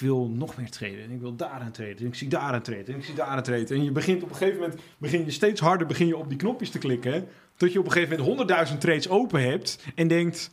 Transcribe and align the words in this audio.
ik 0.00 0.06
wil 0.06 0.28
nog 0.28 0.56
meer 0.56 0.70
treden. 0.70 1.04
En 1.04 1.10
ik 1.10 1.20
wil 1.20 1.36
daaraan 1.36 1.70
treden. 1.70 1.98
En 1.98 2.06
ik 2.06 2.14
zie 2.14 2.28
daaraan 2.28 2.62
treden. 2.62 2.94
En 2.94 3.00
ik 3.00 3.04
zie 3.04 3.14
daaraan 3.14 3.42
treden. 3.42 3.76
En 3.76 3.84
je 3.84 3.92
begint 3.92 4.22
op 4.22 4.30
een 4.30 4.36
gegeven 4.36 4.60
moment, 4.60 4.80
begin 4.98 5.24
je 5.24 5.30
steeds 5.30 5.60
harder 5.60 5.86
begin 5.86 6.06
je 6.06 6.16
op 6.16 6.28
die 6.28 6.38
knopjes 6.38 6.70
te 6.70 6.78
klikken. 6.78 7.28
Tot 7.56 7.72
je 7.72 7.78
op 7.78 7.84
een 7.84 7.90
gegeven 7.90 8.10
moment 8.10 8.28
honderdduizend 8.28 8.80
trades 8.80 9.08
open 9.08 9.42
hebt. 9.42 9.84
En 9.94 10.08
denkt, 10.08 10.50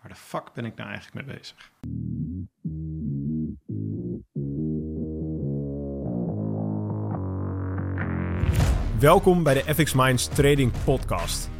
waar 0.00 0.10
de 0.10 0.16
fuck 0.16 0.52
ben 0.54 0.64
ik 0.64 0.76
nou 0.76 0.90
eigenlijk 0.90 1.26
mee 1.26 1.36
bezig? 1.36 1.70
Welkom 8.98 9.42
bij 9.42 9.54
de 9.54 9.74
FX 9.74 9.92
Minds 9.92 10.28
Trading 10.28 10.72
Podcast. 10.84 11.59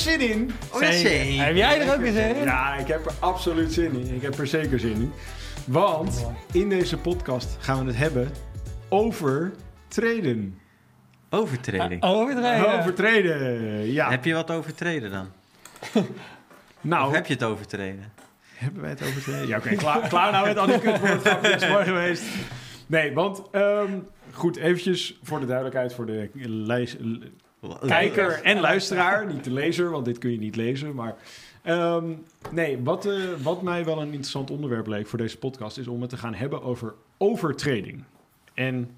zin 0.00 0.20
in? 0.20 0.50
Zeker. 0.80 1.44
Heb 1.44 1.56
jij 1.56 1.80
er 1.80 1.94
ook 1.94 2.00
weer 2.00 2.12
zin 2.12 2.36
in? 2.36 2.42
Ja, 2.42 2.74
ik 2.74 2.86
heb 2.86 3.06
er 3.06 3.12
absoluut 3.18 3.72
zin 3.72 3.92
in. 3.92 4.14
Ik 4.14 4.22
heb 4.22 4.38
er 4.38 4.46
zeker 4.46 4.80
zin 4.80 4.94
in. 4.94 5.12
Want 5.64 6.26
in 6.52 6.68
deze 6.68 6.96
podcast 6.96 7.56
gaan 7.60 7.78
we 7.78 7.86
het 7.86 7.96
hebben 7.96 8.30
over 8.88 9.52
traden. 9.88 10.58
Overtreding. 11.30 12.02
Overtreden. 12.02 12.78
Over 12.78 12.94
traden, 12.94 13.92
ja. 13.92 14.10
Heb 14.10 14.24
je 14.24 14.34
wat 14.34 14.50
overtreden 14.50 15.10
dan? 15.10 15.28
nou, 16.80 17.08
Of 17.08 17.14
heb 17.14 17.26
je 17.26 17.32
het 17.32 17.42
overtreden? 17.42 18.12
Hebben 18.54 18.80
wij 18.80 18.90
het 18.90 19.02
over 19.02 19.22
traden? 19.22 19.46
Ja, 19.46 19.56
oké. 19.56 19.74
klaar, 19.74 20.08
klaar 20.08 20.32
nou 20.32 20.46
met 20.46 20.56
al 20.58 20.66
die 20.66 20.74
is 21.54 21.68
mooi 21.68 21.84
geweest. 21.84 22.22
Nee, 22.86 23.12
want 23.12 23.42
ehm, 23.50 23.98
goed, 24.32 24.56
eventjes 24.56 25.18
voor 25.22 25.40
de 25.40 25.46
duidelijkheid 25.46 25.94
voor 25.94 26.06
de 26.06 26.30
lijst, 26.34 26.96
kijker 27.86 28.42
en 28.42 28.60
luisteraar. 28.60 29.26
Niet 29.26 29.44
de 29.44 29.52
lezer, 29.52 29.90
want 29.90 30.04
dit 30.04 30.18
kun 30.18 30.30
je 30.30 30.38
niet 30.38 30.56
lezen. 30.56 30.94
Maar 30.94 31.16
ehm, 31.62 32.12
nee, 32.50 32.82
wat, 32.82 33.06
eh, 33.06 33.32
wat 33.42 33.62
mij 33.62 33.84
wel 33.84 34.00
een 34.00 34.06
interessant 34.06 34.50
onderwerp 34.50 34.86
leek 34.86 35.06
voor 35.06 35.18
deze 35.18 35.38
podcast... 35.38 35.78
is 35.78 35.86
om 35.86 36.00
het 36.00 36.10
te 36.10 36.16
gaan 36.16 36.34
hebben 36.34 36.62
over 36.62 36.94
overtreding. 37.18 38.04
En 38.54 38.90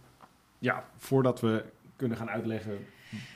ja, 0.59 0.85
voordat 0.97 1.41
we 1.41 1.65
kunnen 1.97 2.17
gaan 2.17 2.31
uitleggen 2.31 2.79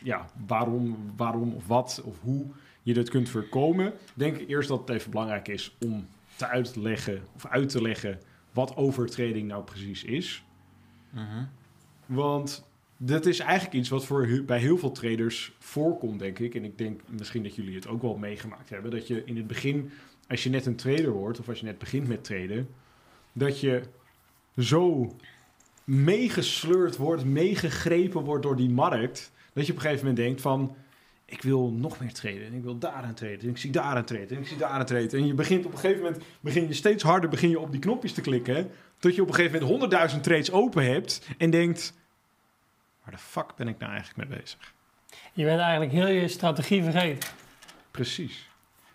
ja, 0.02 0.26
waarom, 0.46 1.12
waarom 1.16 1.54
of 1.54 1.66
wat 1.66 2.02
of 2.04 2.20
hoe 2.20 2.46
je 2.82 2.94
dit 2.94 3.10
kunt 3.10 3.28
voorkomen... 3.28 3.92
denk 4.14 4.36
ik 4.36 4.48
eerst 4.48 4.68
dat 4.68 4.80
het 4.80 4.88
even 4.88 5.10
belangrijk 5.10 5.48
is 5.48 5.76
om 5.84 6.06
te 6.36 6.46
uitleggen 6.46 7.22
of 7.34 7.46
uit 7.46 7.68
te 7.68 7.82
leggen... 7.82 8.20
wat 8.52 8.76
overtreding 8.76 9.48
nou 9.48 9.64
precies 9.64 10.04
is... 10.04 10.44
Mhm. 11.10 11.44
Want 12.06 12.65
dat 12.96 13.26
is 13.26 13.38
eigenlijk 13.38 13.74
iets 13.74 13.88
wat 13.88 14.04
voor, 14.04 14.42
bij 14.46 14.58
heel 14.58 14.78
veel 14.78 14.92
traders 14.92 15.52
voorkomt, 15.58 16.18
denk 16.18 16.38
ik. 16.38 16.54
En 16.54 16.64
ik 16.64 16.78
denk 16.78 17.00
misschien 17.08 17.42
dat 17.42 17.54
jullie 17.54 17.74
het 17.74 17.88
ook 17.88 18.02
wel 18.02 18.16
meegemaakt 18.16 18.70
hebben. 18.70 18.90
Dat 18.90 19.06
je 19.06 19.22
in 19.24 19.36
het 19.36 19.46
begin, 19.46 19.90
als 20.28 20.42
je 20.42 20.50
net 20.50 20.66
een 20.66 20.76
trader 20.76 21.10
wordt, 21.10 21.40
of 21.40 21.48
als 21.48 21.60
je 21.60 21.66
net 21.66 21.78
begint 21.78 22.08
met 22.08 22.24
traden, 22.24 22.68
dat 23.32 23.60
je 23.60 23.82
zo 24.58 25.14
meegesleurd 25.84 26.96
wordt, 26.96 27.24
meegegrepen 27.24 28.24
wordt 28.24 28.42
door 28.42 28.56
die 28.56 28.70
markt, 28.70 29.32
dat 29.52 29.66
je 29.66 29.72
op 29.72 29.78
een 29.78 29.84
gegeven 29.84 30.06
moment 30.06 30.24
denkt 30.24 30.40
van, 30.40 30.76
ik 31.24 31.42
wil 31.42 31.70
nog 31.70 32.00
meer 32.00 32.12
traden. 32.12 32.46
En 32.46 32.52
ik 32.52 32.62
wil 32.62 32.78
daaraan 32.78 33.14
traden. 33.14 33.40
En 33.40 33.48
ik 33.48 33.56
zie 33.56 33.70
daaraan 33.70 34.04
traden. 34.04 34.28
En 34.28 34.38
ik 34.38 34.46
zie 34.46 34.56
daaraan 34.56 34.86
traden. 34.86 35.10
En 35.10 35.26
je 35.26 35.34
begint 35.34 35.64
op 35.66 35.72
een 35.72 35.78
gegeven 35.78 36.02
moment, 36.02 36.22
begin 36.40 36.68
je 36.68 36.74
steeds 36.74 37.02
harder 37.02 37.30
begin 37.30 37.48
je 37.48 37.60
op 37.60 37.70
die 37.70 37.80
knopjes 37.80 38.12
te 38.12 38.20
klikken. 38.20 38.70
Tot 38.98 39.14
je 39.14 39.22
op 39.22 39.28
een 39.28 39.34
gegeven 39.34 39.52
moment 39.52 39.70
honderdduizend 39.70 40.22
trades 40.22 40.52
open 40.52 40.84
hebt. 40.84 41.28
En 41.38 41.50
denkt, 41.50 41.94
waar 43.06 43.14
de 43.14 43.20
fuck 43.20 43.54
ben 43.56 43.68
ik 43.68 43.78
nou 43.78 43.92
eigenlijk 43.92 44.28
mee 44.28 44.38
bezig? 44.38 44.72
Je 45.32 45.44
bent 45.44 45.60
eigenlijk 45.60 45.92
heel 45.92 46.06
je 46.06 46.28
strategie 46.28 46.82
vergeten. 46.82 47.28
Precies. 47.90 48.48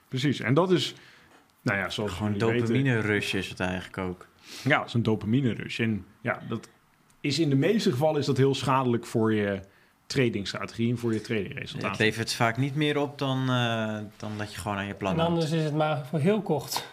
Precies. 0.07 0.39
En 0.39 0.53
dat 0.53 0.71
is, 0.71 0.93
nou 1.61 1.77
ja, 1.77 1.89
zoals 1.89 2.11
Gewoon 2.11 2.31
jullie 2.33 2.47
weten- 2.47 2.65
dopamine 2.67 2.99
rush 2.99 3.33
is 3.33 3.49
het 3.49 3.59
eigenlijk 3.59 3.97
ook. 3.97 4.27
Ja, 4.63 4.77
dat 4.77 4.87
is 4.87 4.93
een 4.93 5.03
dopamine 5.03 5.53
rush. 5.53 5.79
En 5.79 6.05
ja, 6.21 6.41
dat 6.49 6.69
is 7.21 7.39
in 7.39 7.49
de 7.49 7.55
meeste 7.55 7.91
gevallen 7.91 8.19
is 8.19 8.25
dat 8.25 8.37
heel 8.37 8.55
schadelijk 8.55 9.05
voor 9.05 9.33
je 9.33 9.59
tradingstrategie 10.05 10.89
en 10.91 10.97
voor 10.97 11.09
je 11.11 11.15
Het 11.17 11.25
tradingresultaten. 11.25 12.05
levert 12.05 12.33
vaak 12.33 12.57
niet 12.57 12.75
meer 12.75 12.97
op 12.97 13.17
dan, 13.17 13.49
eh, 13.49 13.97
dan 14.17 14.37
dat 14.37 14.53
je 14.53 14.59
gewoon 14.59 14.77
aan 14.77 14.85
je 14.85 14.93
plan 14.93 15.11
En 15.13 15.19
houdt. 15.19 15.33
anders 15.33 15.51
is 15.51 15.63
het 15.63 15.75
maar 15.75 16.05
voor 16.05 16.19
heel 16.19 16.41
kort. 16.41 16.85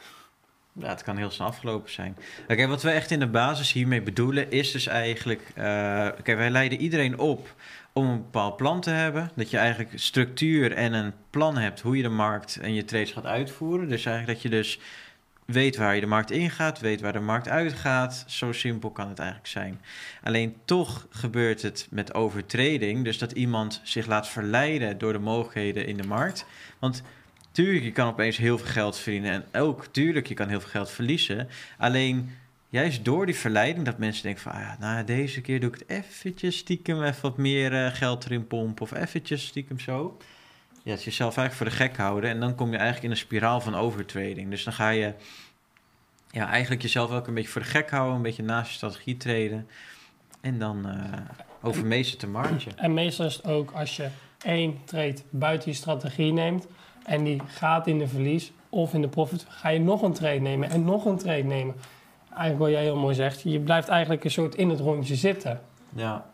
Ja, 0.78 0.88
het 0.88 1.02
kan 1.02 1.16
heel 1.16 1.30
snel 1.30 1.46
afgelopen 1.46 1.92
zijn. 1.92 2.16
Oké, 2.48 2.66
wat 2.66 2.82
we 2.82 2.90
echt 2.90 3.10
in 3.10 3.18
de 3.18 3.26
basis 3.26 3.72
hiermee 3.72 4.02
bedoelen 4.02 4.50
is 4.50 4.72
dus 4.72 4.86
eigenlijk... 4.86 5.42
eh 5.54 6.08
Oké, 6.18 6.34
wij 6.34 6.50
leiden 6.50 6.80
iedereen 6.80 7.18
op 7.18 7.54
om 7.92 8.08
een 8.08 8.22
bepaald 8.22 8.56
plan 8.56 8.80
te 8.80 8.90
hebben. 8.90 9.30
Dat 9.34 9.50
je 9.50 9.56
eigenlijk 9.56 9.90
structuur 9.94 10.72
en 10.72 10.92
een 10.92 11.12
plan 11.30 11.56
hebt 11.56 11.80
hoe 11.80 11.96
je 11.96 12.02
de 12.02 12.08
markt 12.08 12.58
en 12.60 12.74
je 12.74 12.84
trades 12.84 13.12
gaat 13.12 13.26
uitvoeren. 13.26 13.88
Dus 13.88 14.04
eigenlijk 14.04 14.40
dat 14.40 14.50
je 14.50 14.58
dus 14.58 14.80
weet 15.44 15.76
waar 15.76 15.94
je 15.94 16.00
de 16.00 16.06
markt 16.06 16.30
ingaat, 16.30 16.80
weet 16.80 17.00
waar 17.00 17.12
de 17.12 17.20
markt 17.20 17.48
uitgaat. 17.48 18.24
Zo 18.26 18.52
simpel 18.52 18.90
kan 18.90 19.08
het 19.08 19.18
eigenlijk 19.18 19.48
zijn. 19.48 19.80
Alleen 20.22 20.56
toch 20.64 21.06
gebeurt 21.10 21.62
het 21.62 21.86
met 21.90 22.14
overtreding. 22.14 23.04
Dus 23.04 23.18
dat 23.18 23.32
iemand 23.32 23.80
zich 23.84 24.06
laat 24.06 24.28
verleiden 24.28 24.98
door 24.98 25.12
de 25.12 25.18
mogelijkheden 25.18 25.86
in 25.86 25.96
de 25.96 26.06
markt. 26.06 26.46
Want 26.78 27.02
tuurlijk, 27.64 27.84
je 27.84 27.92
kan 27.92 28.08
opeens 28.08 28.36
heel 28.36 28.58
veel 28.58 28.66
geld 28.66 28.98
verdienen. 28.98 29.32
En 29.32 29.60
ook, 29.60 29.86
tuurlijk, 29.86 30.26
je 30.26 30.34
kan 30.34 30.48
heel 30.48 30.60
veel 30.60 30.70
geld 30.70 30.90
verliezen. 30.90 31.48
Alleen, 31.78 32.30
juist 32.68 33.04
door 33.04 33.26
die 33.26 33.34
verleiding 33.34 33.84
dat 33.84 33.98
mensen 33.98 34.22
denken 34.22 34.42
van... 34.42 34.52
Ah, 34.52 34.78
nou, 34.78 35.04
deze 35.04 35.40
keer 35.40 35.60
doe 35.60 35.70
ik 35.70 35.78
het 35.78 35.88
eventjes 35.88 36.56
stiekem 36.56 37.02
even 37.02 37.22
wat 37.22 37.36
meer 37.36 37.84
eh, 37.84 37.94
geld 37.94 38.24
erin 38.24 38.46
pompen. 38.46 38.82
Of 38.82 38.92
eventjes 38.92 39.46
stiekem 39.46 39.80
zo. 39.80 40.16
Ja, 40.82 40.94
jezelf 40.94 41.36
eigenlijk 41.36 41.54
voor 41.54 41.66
de 41.66 41.88
gek 41.88 41.96
houden. 41.96 42.30
En 42.30 42.40
dan 42.40 42.54
kom 42.54 42.70
je 42.70 42.76
eigenlijk 42.76 43.04
in 43.04 43.10
een 43.10 43.16
spiraal 43.16 43.60
van 43.60 43.74
overtrading. 43.74 44.50
Dus 44.50 44.64
dan 44.64 44.72
ga 44.72 44.88
je 44.88 45.14
ja, 46.30 46.48
eigenlijk 46.48 46.82
jezelf 46.82 47.10
ook 47.10 47.26
een 47.26 47.34
beetje 47.34 47.50
voor 47.50 47.62
de 47.62 47.68
gek 47.68 47.90
houden. 47.90 48.16
Een 48.16 48.22
beetje 48.22 48.42
naast 48.42 48.70
je 48.70 48.76
strategie 48.76 49.16
treden. 49.16 49.68
En 50.40 50.58
dan 50.58 50.88
eh 50.88 51.20
overmeestert 51.62 52.20
de 52.20 52.26
marge. 52.26 52.70
En 52.76 52.94
meestal 52.94 53.26
is 53.26 53.34
het 53.34 53.46
ook 53.46 53.70
als 53.70 53.96
je 53.96 54.08
één 54.42 54.78
trade 54.84 55.16
buiten 55.30 55.70
je 55.70 55.76
strategie 55.76 56.32
neemt 56.32 56.66
en 57.08 57.24
die 57.24 57.40
gaat 57.46 57.86
in 57.86 57.98
de 57.98 58.06
verlies 58.08 58.52
of 58.68 58.94
in 58.94 59.00
de 59.00 59.08
profit, 59.08 59.46
ga 59.48 59.68
je 59.68 59.80
nog 59.80 60.02
een 60.02 60.12
trade 60.12 60.40
nemen 60.40 60.70
en 60.70 60.84
nog 60.84 61.04
een 61.04 61.18
trade 61.18 61.42
nemen. 61.42 61.74
Eigenlijk 62.30 62.58
wat 62.58 62.70
jij 62.70 62.82
heel 62.82 62.96
mooi 62.96 63.14
zegt, 63.14 63.42
je 63.42 63.60
blijft 63.60 63.88
eigenlijk 63.88 64.24
een 64.24 64.30
soort 64.30 64.54
in 64.54 64.68
het 64.68 64.80
rondje 64.80 65.14
zitten. 65.14 65.60
Ja, 65.94 66.24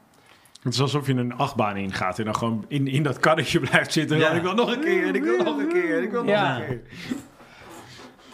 Het 0.63 0.73
is 0.75 0.81
alsof 0.81 1.07
je 1.07 1.13
een 1.15 1.37
achtbaan 1.37 1.77
ingaat 1.77 2.19
en 2.19 2.25
dan 2.25 2.37
gewoon 2.37 2.65
in, 2.69 2.87
in 2.89 3.03
dat 3.03 3.19
karretje 3.19 3.61
blijft 3.71 3.93
zitten. 3.93 4.19
Ja. 4.19 4.31
En 4.31 4.37
ik 4.37 4.43
wil 4.43 4.55
nog 4.55 4.73
een 4.75 4.81
keer, 4.81 5.07
en 5.07 5.15
ik 5.15 5.23
wil 5.23 5.43
nog 5.45 5.59
een 5.59 5.69
keer, 5.69 5.97
en 5.97 6.03
ik 6.03 6.11
wil 6.11 6.25
nog 6.25 6.35
een 6.35 6.67
keer. 6.67 6.83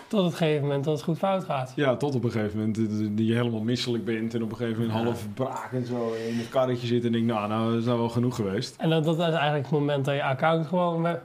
Tot 0.08 0.24
het 0.24 0.34
gegeven 0.34 0.62
moment 0.62 0.84
dat 0.84 0.94
het 0.94 1.02
goed 1.02 1.18
fout 1.18 1.44
gaat. 1.44 1.72
Ja, 1.76 1.96
tot 1.96 2.14
op 2.14 2.24
een 2.24 2.30
gegeven 2.30 2.58
moment 2.58 2.78
eh, 2.78 2.84
dat 3.16 3.26
je 3.26 3.34
helemaal 3.34 3.62
misselijk 3.62 4.04
bent 4.04 4.34
en 4.34 4.42
op 4.42 4.50
een 4.50 4.56
gegeven 4.56 4.80
moment 4.80 4.98
Ja. 4.98 5.04
half 5.04 5.26
braak 5.34 5.72
en 5.72 5.86
zo 5.86 6.12
in 6.28 6.38
het 6.38 6.48
karretje 6.48 6.86
zit 6.86 7.04
en 7.04 7.12
denk, 7.12 7.24
nou, 7.24 7.48
nou, 7.48 7.70
dat 7.70 7.78
is 7.80 7.84
nou 7.84 7.98
wel 7.98 8.08
genoeg 8.08 8.34
geweest. 8.34 8.76
En 8.78 8.90
dat, 8.90 9.04
dat 9.04 9.18
is 9.18 9.22
eigenlijk 9.24 9.62
het 9.64 9.70
moment 9.78 10.04
dat 10.04 10.14
je 10.14 10.22
account 10.22 10.66
gewoon 10.66 11.02
weg 11.02 11.18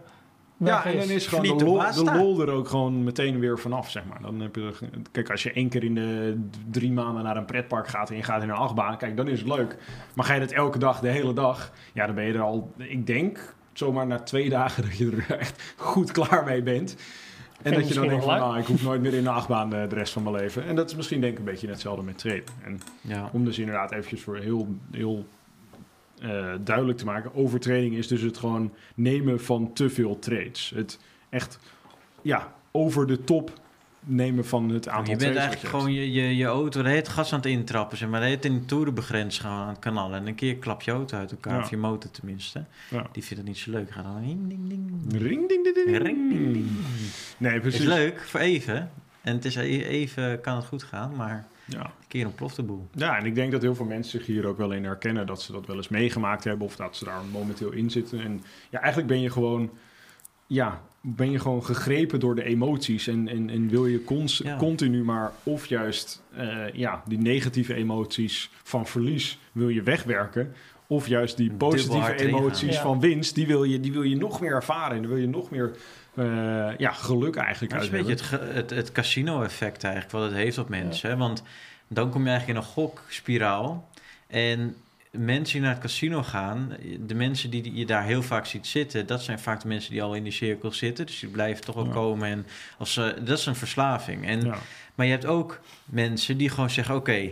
Ja, 0.58 0.86
en 0.86 0.98
dan 0.98 1.10
is 1.10 1.28
gewoon 1.28 1.58
de 1.58 1.66
lol, 1.66 1.78
basta. 1.78 2.14
de 2.14 2.20
lol 2.20 2.42
er 2.42 2.50
ook 2.50 2.68
gewoon 2.68 3.04
meteen 3.04 3.40
weer 3.40 3.60
vanaf, 3.60 3.92
zeg 3.92 4.04
maar. 4.06 4.22
Dan 4.22 4.40
heb 4.40 4.56
je, 4.56 4.74
kijk, 5.12 5.30
als 5.30 5.44
je 5.44 5.52
één 5.52 5.70
keer 5.70 5.84
in 5.84 5.96
de 5.96 6.42
drie 6.72 6.92
maanden 6.92 7.24
naar 7.24 7.38
een 7.38 7.46
pretpark 7.46 7.88
gaat 7.88 8.10
en 8.10 8.16
je 8.16 8.24
gaat 8.24 8.44
in 8.44 8.50
een 8.50 8.56
achtbaan, 8.56 8.98
kijk, 8.98 9.18
dan 9.18 9.28
is 9.28 9.40
het 9.40 9.48
leuk. 9.48 9.78
Maar 10.14 10.26
ga 10.26 10.34
je 10.34 10.40
dat 10.40 10.52
elke 10.52 10.78
dag, 10.78 11.00
de 11.00 11.10
hele 11.10 11.34
dag, 11.34 11.72
ja, 11.94 12.06
dan 12.06 12.16
ben 12.16 12.26
je 12.26 12.34
er 12.34 12.42
al, 12.42 12.72
ik 12.78 13.08
denk, 13.08 13.56
zomaar 13.74 14.08
na 14.08 14.20
twee 14.20 14.50
dagen 14.50 14.84
dat 14.88 14.98
je 14.98 15.12
er 15.28 15.38
echt 15.38 15.76
goed 15.78 16.12
klaar 16.12 16.44
mee 16.46 16.64
bent. 16.64 16.96
En 17.62 17.74
dat 17.74 17.88
je 17.88 17.94
dan 17.94 18.08
denkt 18.08 18.24
van, 18.24 18.38
nou, 18.38 18.60
ik 18.60 18.66
hoef 18.66 18.84
nooit 18.84 19.02
meer 19.02 19.14
in 19.14 19.24
de 19.24 19.30
achtbaan 19.30 19.70
de, 19.70 19.86
de 19.90 19.96
rest 19.96 20.14
van 20.14 20.24
mijn 20.24 20.36
leven. 20.36 20.66
En 20.66 20.76
dat 20.76 20.90
is 20.90 20.96
misschien 20.96 21.22
denk 21.22 21.34
ik 21.34 21.40
een 21.40 21.46
beetje 21.46 21.68
hetzelfde 21.68 22.04
met 22.04 22.18
traden. 22.18 22.44
En 22.64 22.80
ja. 23.02 23.30
om 23.34 23.46
dus 23.46 23.60
inderdaad 23.60 23.92
eventjes 23.92 24.22
voor 24.22 24.38
heel, 24.38 24.76
heel 24.92 25.26
eh, 26.22 26.54
duidelijk 26.64 26.98
te 26.98 27.06
maken. 27.06 27.36
Overtreding 27.36 27.96
is 27.96 28.08
dus 28.08 28.22
het 28.22 28.38
gewoon 28.38 28.74
nemen 28.96 29.42
van 29.42 29.74
te 29.74 29.90
veel 29.90 30.20
trades. 30.20 30.72
Het 30.76 31.00
echt, 31.30 31.60
ja, 32.22 32.54
over 32.72 33.08
de 33.08 33.24
top 33.24 33.52
nemen 34.06 34.46
van 34.46 34.70
het 34.70 34.88
aantal 34.88 35.14
je 35.14 35.20
bent 35.20 35.36
eigenlijk 35.36 35.70
gewoon 35.70 35.94
je 35.94 36.12
je, 36.12 36.36
je, 36.36 36.46
auto 36.46 36.82
de 36.82 36.90
tijd 36.90 37.08
gas 37.08 37.34
aan 37.34 37.40
het 37.40 37.48
intrappen. 37.48 37.98
Zeg 37.98 38.10
maar 38.10 38.20
de 38.20 38.26
tijd 38.26 38.46
in 38.46 38.60
de 38.60 38.66
toerenbegrens 38.66 39.40
gaan 39.40 39.62
aan 39.62 39.68
het 39.68 39.80
kanaal. 39.80 40.14
En 40.14 40.28
een 40.28 40.36
keer 40.36 40.56
klap 40.56 40.82
je 40.82 40.92
auto 40.92 41.18
uit 41.18 41.32
elkaar. 41.32 41.56
Ja. 41.56 41.62
Of 41.62 41.70
je 41.70 41.78
motor 41.78 42.12
tenminste. 42.12 42.66
Ja. 42.90 43.08
Die 43.12 43.24
vindt 43.24 43.38
het 43.38 43.46
niet 43.46 43.58
zo 43.58 43.72
leuk. 43.72 43.92
Gaat 43.92 44.04
dan 44.04 44.22
ding, 44.22 44.50
ding, 44.50 44.70
ding. 44.70 45.22
Ring, 45.22 45.50
ding, 45.50 45.64
ding, 45.64 45.76
ding. 45.76 45.98
Ring, 45.98 46.30
ding, 46.30 46.54
ding. 46.54 46.68
Nee, 47.38 47.52
Het 47.52 47.62
precies. 47.62 47.80
is 47.80 47.86
leuk 47.86 48.20
voor 48.20 48.40
even. 48.40 48.92
En 49.22 49.36
het 49.36 49.46
is 49.46 49.56
even 49.56 50.42
kan 50.42 50.56
het 50.56 50.66
goed 50.66 50.84
gaan. 50.84 51.16
Maar 51.16 51.48
Ja. 51.68 51.80
Een 51.86 52.08
keer 52.08 52.26
ontploft 52.26 52.56
de 52.56 52.64
boel. 52.64 52.88
ja, 52.92 53.18
en 53.18 53.26
ik 53.26 53.36
denk 53.36 53.52
dat 53.52 53.62
heel 53.62 53.76
veel 53.76 53.86
mensen 53.86 54.20
zich 54.20 54.28
hier 54.28 54.46
ook 54.46 54.58
wel 54.58 54.72
in 54.72 54.84
herkennen. 54.84 55.28
Dat 55.28 55.42
ze 55.42 55.52
dat 55.52 55.66
wel 55.68 55.76
eens 55.76 55.88
meegemaakt 55.90 56.44
hebben 56.44 56.68
of 56.68 56.76
dat 56.76 56.96
ze 56.96 57.06
daar 57.06 57.20
momenteel 57.32 57.72
in 57.72 57.90
zitten. 57.90 58.20
En 58.20 58.42
ja, 58.70 58.80
eigenlijk 58.80 59.08
ben 59.08 59.22
je 59.22 59.30
gewoon, 59.30 59.70
ja, 60.48 60.82
ben 61.02 61.32
je 61.32 61.40
gewoon 61.40 61.66
gegrepen 61.66 62.20
door 62.20 62.36
de 62.36 62.44
emoties. 62.44 63.08
En, 63.08 63.28
en, 63.28 63.50
en 63.50 63.68
wil 63.70 63.86
je 63.88 64.04
cons- 64.04 64.42
Ja. 64.44 64.58
continu 64.58 65.04
maar 65.04 65.32
of 65.44 65.66
juist 65.66 66.24
eh, 66.36 66.58
ja, 66.74 67.04
die 67.08 67.18
negatieve 67.18 67.74
emoties 67.74 68.50
van 68.64 68.86
verlies 68.88 69.40
wil 69.52 69.70
je 69.70 69.82
wegwerken. 69.84 70.54
Of 70.88 71.08
juist 71.08 71.38
die 71.38 71.52
positieve 71.52 72.16
emoties 72.16 72.76
Ja. 72.76 72.82
van 72.82 73.00
winst, 73.00 73.36
die 73.36 73.48
wil, 73.48 73.64
je, 73.64 73.80
die 73.80 73.92
wil 73.92 74.02
je 74.04 74.16
nog 74.16 74.42
meer 74.42 74.52
ervaren. 74.52 74.96
En 74.96 75.02
daar 75.02 75.12
wil 75.12 75.20
je 75.22 75.28
nog 75.28 75.50
meer 75.50 75.76
eh, 76.16 76.78
ja, 76.78 76.92
geluk 76.92 77.36
eigenlijk 77.36 77.74
Dat 77.74 77.82
is 77.82 77.90
een 77.90 78.06
beetje 78.06 78.38
het, 78.38 78.54
het, 78.54 78.70
het 78.70 78.92
casino-effect 78.92 79.84
eigenlijk, 79.84 80.14
wat 80.14 80.24
het 80.24 80.34
heeft 80.34 80.58
op 80.58 80.70
mensen. 80.70 81.18
Want 81.18 81.44
dan 81.88 82.10
kom 82.10 82.24
je 82.24 82.30
eigenlijk 82.30 82.60
in 82.60 82.66
een 82.66 82.72
gokspiraal. 82.72 83.90
En 84.28 84.76
mensen 85.12 85.54
die 85.54 85.62
naar 85.62 85.74
het 85.74 85.82
casino 85.82 86.24
gaan, 86.24 86.78
de 87.00 87.16
mensen 87.16 87.50
die 87.50 87.76
je 87.76 87.86
daar 87.86 88.04
heel 88.04 88.22
vaak 88.24 88.46
ziet 88.46 88.68
zitten, 88.68 89.08
dat 89.08 89.24
zijn 89.24 89.40
vaak 89.40 89.62
de 89.62 89.68
mensen 89.68 89.92
die 89.92 90.04
al 90.04 90.14
in 90.16 90.24
die 90.24 90.32
cirkel 90.32 90.72
zitten. 90.72 91.06
Dus 91.06 91.20
die 91.20 91.30
blijven 91.30 91.64
toch 91.66 91.76
wel 91.76 91.86
Ja. 91.86 91.92
komen. 91.92 92.30
En 92.30 92.46
als 92.78 92.94
ze, 92.94 93.16
dat 93.24 93.38
is 93.38 93.46
een 93.46 93.56
verslaving. 93.56 94.26
En, 94.28 94.42
Ja. 94.42 94.58
Maar 94.96 95.06
je 95.06 95.12
hebt 95.12 95.26
ook 95.26 95.60
mensen 95.86 96.38
die 96.38 96.50
gewoon 96.50 96.70
zeggen: 96.70 96.96
Oké, 96.96 97.30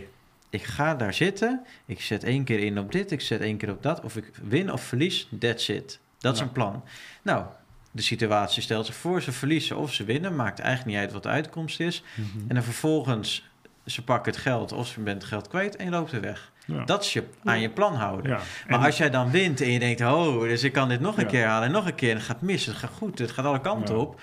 ik 0.50 0.62
ga 0.62 0.94
daar 0.94 1.14
zitten. 1.14 1.64
Ik 1.86 2.00
zet 2.00 2.24
één 2.24 2.44
keer 2.44 2.58
in 2.58 2.78
op 2.78 2.92
dit, 2.92 3.10
ik 3.10 3.20
zet 3.20 3.40
één 3.40 3.56
keer 3.56 3.70
op 3.70 3.82
dat. 3.82 4.00
Of 4.00 4.16
ik 4.16 4.30
win 4.48 4.72
of 4.72 4.82
verlies, 4.82 5.28
that's 5.38 5.68
it. 5.68 5.98
Dat 6.18 6.34
is 6.34 6.40
een 6.40 6.52
plan. 6.52 6.84
Nou, 7.22 7.44
de 7.94 8.02
situatie 8.02 8.62
stelt 8.62 8.86
zich 8.86 8.94
voor, 8.94 9.22
ze 9.22 9.32
verliezen 9.32 9.76
of 9.76 9.92
ze 9.92 10.04
winnen. 10.04 10.36
Maakt 10.36 10.58
eigenlijk 10.58 10.90
niet 10.90 11.04
uit 11.04 11.12
wat 11.12 11.22
de 11.22 11.28
uitkomst 11.28 11.80
is. 11.80 12.02
Mhm. 12.14 12.38
En 12.48 12.54
dan 12.54 12.64
vervolgens, 12.64 13.48
ze 13.86 14.04
pakken 14.04 14.32
het 14.32 14.40
geld 14.40 14.72
of 14.72 14.86
ze 14.86 15.00
bent 15.00 15.16
het 15.20 15.30
geld 15.30 15.48
kwijt 15.48 15.76
en 15.76 15.84
je 15.84 15.90
loopt 15.90 16.12
er 16.12 16.20
weg. 16.20 16.52
Ja. 16.66 16.84
Dat 16.84 17.04
is 17.04 17.12
je 17.12 17.24
aan 17.44 17.60
je 17.60 17.70
plan 17.70 17.94
houden. 17.94 18.30
Ja. 18.30 18.40
Maar 18.68 18.78
En- 18.78 18.84
als 18.86 18.96
jij 18.96 19.10
dan 19.10 19.30
wint 19.30 19.60
en 19.60 19.70
je 19.70 19.78
denkt, 19.78 20.00
oh, 20.00 20.40
dus 20.40 20.62
ik 20.62 20.72
kan 20.72 20.88
dit 20.88 21.00
nog 21.00 21.16
een 21.16 21.22
Ja. 21.24 21.28
keer 21.30 21.44
halen 21.46 21.66
en 21.66 21.72
nog 21.74 21.86
een 21.86 21.94
keer 21.94 22.10
en 22.10 22.16
het 22.16 22.24
gaat 22.24 22.40
mis, 22.42 22.66
het 22.66 22.76
gaat 22.76 22.90
goed, 22.90 23.18
het 23.18 23.30
gaat 23.30 23.44
alle 23.44 23.60
kanten 23.60 23.98
op. 23.98 24.20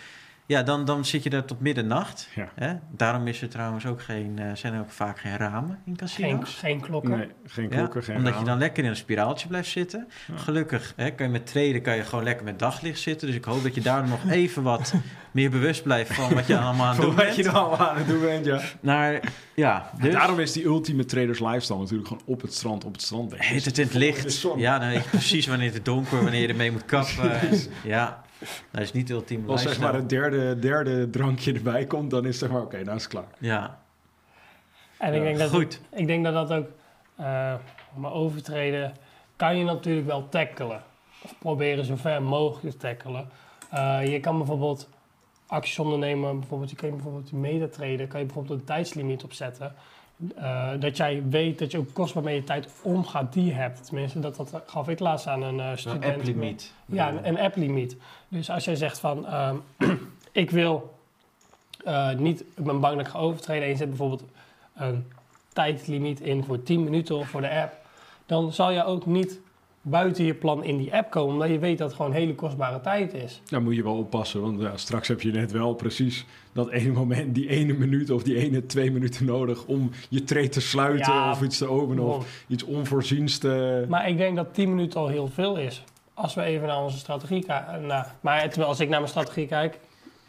Ja, 0.51 0.63
dan, 0.63 0.85
dan 0.85 1.05
zit 1.05 1.23
je 1.23 1.29
daar 1.29 1.45
tot 1.45 1.59
middernacht. 1.59 2.27
Ja. 2.35 2.49
Hè? 2.55 2.73
Daarom 2.89 3.27
is 3.27 3.41
er 3.41 3.49
trouwens 3.49 3.85
ook 3.85 4.01
geen, 4.01 4.39
eh, 4.39 4.45
zijn 4.53 4.73
er 4.73 4.79
ook 4.79 4.91
vaak 4.91 5.19
geen 5.19 5.37
ramen 5.37 5.69
in 5.69 5.79
Geen, 5.85 5.95
casino's. 5.95 6.53
geen 6.55 6.79
klokken. 6.79 7.17
Nee, 7.17 7.27
geen 7.45 7.69
Ja, 7.69 7.77
klokken, 7.77 8.03
geen 8.03 8.15
omdat 8.15 8.39
je 8.39 8.45
dan 8.45 8.57
lekker 8.57 8.83
in 8.83 8.89
een 8.89 8.95
spiraaltje 8.95 9.47
blijft 9.47 9.69
zitten. 9.69 10.07
Ja. 10.27 10.37
Gelukkig 10.37 10.93
hè, 10.95 11.11
kan 11.11 11.25
je 11.25 11.31
met 11.31 11.45
treden 11.47 11.81
kan 11.81 11.95
je 11.95 12.03
gewoon 12.03 12.23
lekker 12.23 12.45
met 12.45 12.59
daglicht 12.59 12.99
zitten. 12.99 13.27
Dus 13.27 13.35
ik 13.35 13.43
hoop 13.45 13.63
dat 13.63 13.75
je 13.75 13.81
daar 13.81 14.07
nog 14.07 14.29
even 14.29 14.63
wat 14.63 14.93
meer 15.31 15.49
bewust 15.49 15.83
blijft 15.83 16.13
van 16.13 16.33
wat 16.33 16.47
je 16.47 16.57
allemaal 16.57 16.85
aan 16.87 16.93
het 16.95 17.01
doen 17.01 17.13
Voor 17.13 17.23
wat 17.25 17.35
je 17.35 17.43
bent. 17.43 17.55
nou 17.55 17.67
allemaal 17.67 17.89
aan 17.89 17.97
het 17.97 18.07
doen 18.07 18.21
bent, 18.21 18.45
ja. 18.45 18.61
Maar 18.81 19.19
ja, 19.55 19.91
dus 20.01 20.13
Daarom 20.13 20.39
is 20.39 20.51
die 20.51 20.65
ultieme 20.65 21.05
traders 21.05 21.39
lifestyle 21.39 21.79
natuurlijk 21.79 22.07
gewoon 22.07 22.23
op 22.25 22.41
het 22.41 22.53
strand, 22.53 22.85
op 22.85 22.93
het 22.93 23.01
strand. 23.01 23.29
bent. 23.29 23.41
heet 23.41 23.65
het 23.65 23.77
in 23.77 23.85
het 23.85 23.93
licht. 23.93 24.45
Ja, 24.57 24.79
dan 24.79 24.89
weet 24.89 25.03
je 25.03 25.09
precies 25.09 25.47
wanneer 25.47 25.73
het 25.73 25.85
donker, 25.85 26.21
wanneer 26.23 26.41
je 26.41 26.47
ermee 26.47 26.71
moet 26.71 26.85
kappen. 26.85 27.39
En, 27.39 27.59
ja, 27.83 28.21
dat 28.71 28.81
is 28.81 28.91
niet 28.93 29.07
de 29.07 29.13
ultieme 29.13 29.51
Als 29.51 29.61
zeg 29.61 29.79
maar 29.79 29.93
het 29.93 30.09
derde, 30.09 30.59
derde 30.59 31.09
drankje 31.09 31.53
erbij 31.53 31.85
komt, 31.85 32.09
dan 32.09 32.25
is 32.25 32.37
zeg 32.37 32.49
maar, 32.49 32.61
oké, 32.61 32.83
nou 32.83 32.95
is 32.95 33.03
het 33.03 33.11
klaar. 33.11 33.27
Ja, 33.37 33.79
En 34.97 35.13
ik 35.13 35.21
denk 35.21 35.37
dat 35.37 35.49
goed. 35.49 35.81
Ik 35.89 36.07
denk 36.07 36.23
dat 36.23 36.33
dat 36.33 36.51
ook, 36.51 36.67
eh 37.15 37.53
maar 37.95 38.13
overtreden, 38.13 38.93
kan 39.35 39.57
je 39.57 39.63
natuurlijk 39.63 40.07
wel 40.07 40.29
tackelen. 40.29 40.83
Of 41.23 41.35
proberen 41.39 41.85
zo 41.85 41.95
ver 41.95 42.21
mogelijk 42.23 42.71
te 42.71 42.77
tackelen. 42.87 43.29
Eh, 43.69 44.11
je 44.11 44.19
kan 44.19 44.37
bijvoorbeeld 44.37 44.89
acties 45.51 45.79
ondernemen, 45.79 46.39
bijvoorbeeld, 46.39 46.69
je 46.69 46.75
kan 46.75 46.87
je 46.87 46.95
bijvoorbeeld 46.95 47.29
die 47.29 47.39
metatraden, 47.39 48.07
kan 48.07 48.19
je 48.19 48.25
bijvoorbeeld 48.25 48.59
een 48.59 48.65
tijdslimiet 48.65 49.23
opzetten. 49.23 49.75
Eh, 50.35 50.69
dat 50.79 50.97
jij 50.97 51.23
weet 51.29 51.59
dat 51.59 51.71
je 51.71 51.77
ook 51.77 51.93
kostbaar 51.93 52.23
met 52.23 52.33
je 52.33 52.43
tijd 52.43 52.67
omgaat 52.81 53.33
die 53.33 53.45
je 53.45 53.51
hebt. 53.51 53.85
Tenminste, 53.85 54.19
dat, 54.19 54.35
dat 54.35 54.61
gaf 54.65 54.89
ik 54.89 54.99
laatst 54.99 55.27
aan 55.27 55.41
een 55.41 55.59
eh 55.59 55.71
student. 55.75 56.05
app-limiet. 56.05 56.73
Ja, 56.85 57.09
een, 57.09 57.27
een 57.27 57.39
app-limiet. 57.39 57.97
Dus 58.27 58.49
als 58.49 58.65
jij 58.65 58.75
zegt 58.75 58.99
van, 58.99 59.25
ehm, 59.27 59.55
ik 60.31 60.51
wil 60.51 60.93
eh, 61.83 62.13
niet, 62.13 62.39
ik 62.39 62.63
ben 62.63 62.79
bang 62.79 62.97
dat 62.97 63.05
ik 63.05 63.11
ga 63.11 63.19
overtreden 63.19 63.63
en 63.63 63.69
je 63.69 63.75
zet 63.75 63.87
bijvoorbeeld 63.87 64.23
een 64.75 65.07
tijdlimiet 65.53 66.19
in 66.19 66.43
voor 66.43 66.63
10 66.63 66.83
minuten 66.83 67.25
voor 67.25 67.41
de 67.41 67.49
app, 67.49 67.73
dan 68.25 68.53
zal 68.53 68.71
je 68.71 68.83
ook 68.83 69.05
niet 69.05 69.39
buiten 69.81 70.25
je 70.25 70.33
plan 70.33 70.63
in 70.63 70.77
die 70.77 70.95
app 70.95 71.11
komen, 71.11 71.33
omdat 71.33 71.49
je 71.49 71.59
weet 71.59 71.77
dat 71.77 71.87
het 71.87 71.95
gewoon 71.95 72.11
hele 72.11 72.35
kostbare 72.35 72.81
tijd 72.81 73.13
is. 73.13 73.41
Daar 73.45 73.61
moet 73.61 73.75
je 73.75 73.83
wel 73.83 73.97
oppassen, 73.97 74.41
want 74.41 74.61
ja, 74.61 74.77
straks 74.77 75.07
heb 75.07 75.21
je 75.21 75.31
net 75.31 75.51
wel 75.51 75.73
precies 75.73 76.25
dat 76.53 76.69
ene 76.69 76.91
moment, 76.91 77.35
die 77.35 77.49
ene 77.49 77.73
minuut 77.73 78.09
of 78.09 78.23
die 78.23 78.37
ene 78.37 78.65
twee 78.65 78.91
minuten 78.91 79.25
nodig 79.25 79.65
om 79.65 79.91
je 80.09 80.23
trade 80.23 80.49
te 80.49 80.61
sluiten 80.61 81.13
Ja, 81.13 81.31
of 81.31 81.41
iets 81.41 81.57
te 81.57 81.67
openen 81.67 82.03
of 82.03 82.43
iets 82.47 82.63
onvoorziens 82.63 83.37
te... 83.37 83.85
Maar 83.89 84.09
ik 84.09 84.17
denk 84.17 84.35
dat 84.35 84.53
10 84.53 84.69
minuten 84.69 84.99
al 84.99 85.07
heel 85.07 85.27
veel 85.27 85.57
is. 85.57 85.83
Als 86.13 86.33
we 86.33 86.41
even 86.41 86.67
naar 86.67 86.83
onze 86.83 86.97
strategie 86.97 87.45
kijken. 87.45 87.85
Nou, 87.85 88.05
maar 88.21 88.49
terwijl 88.49 88.67
als 88.67 88.79
ik 88.79 88.89
naar 88.89 88.99
mijn 88.99 89.11
strategie 89.11 89.47
kijk, 89.47 89.79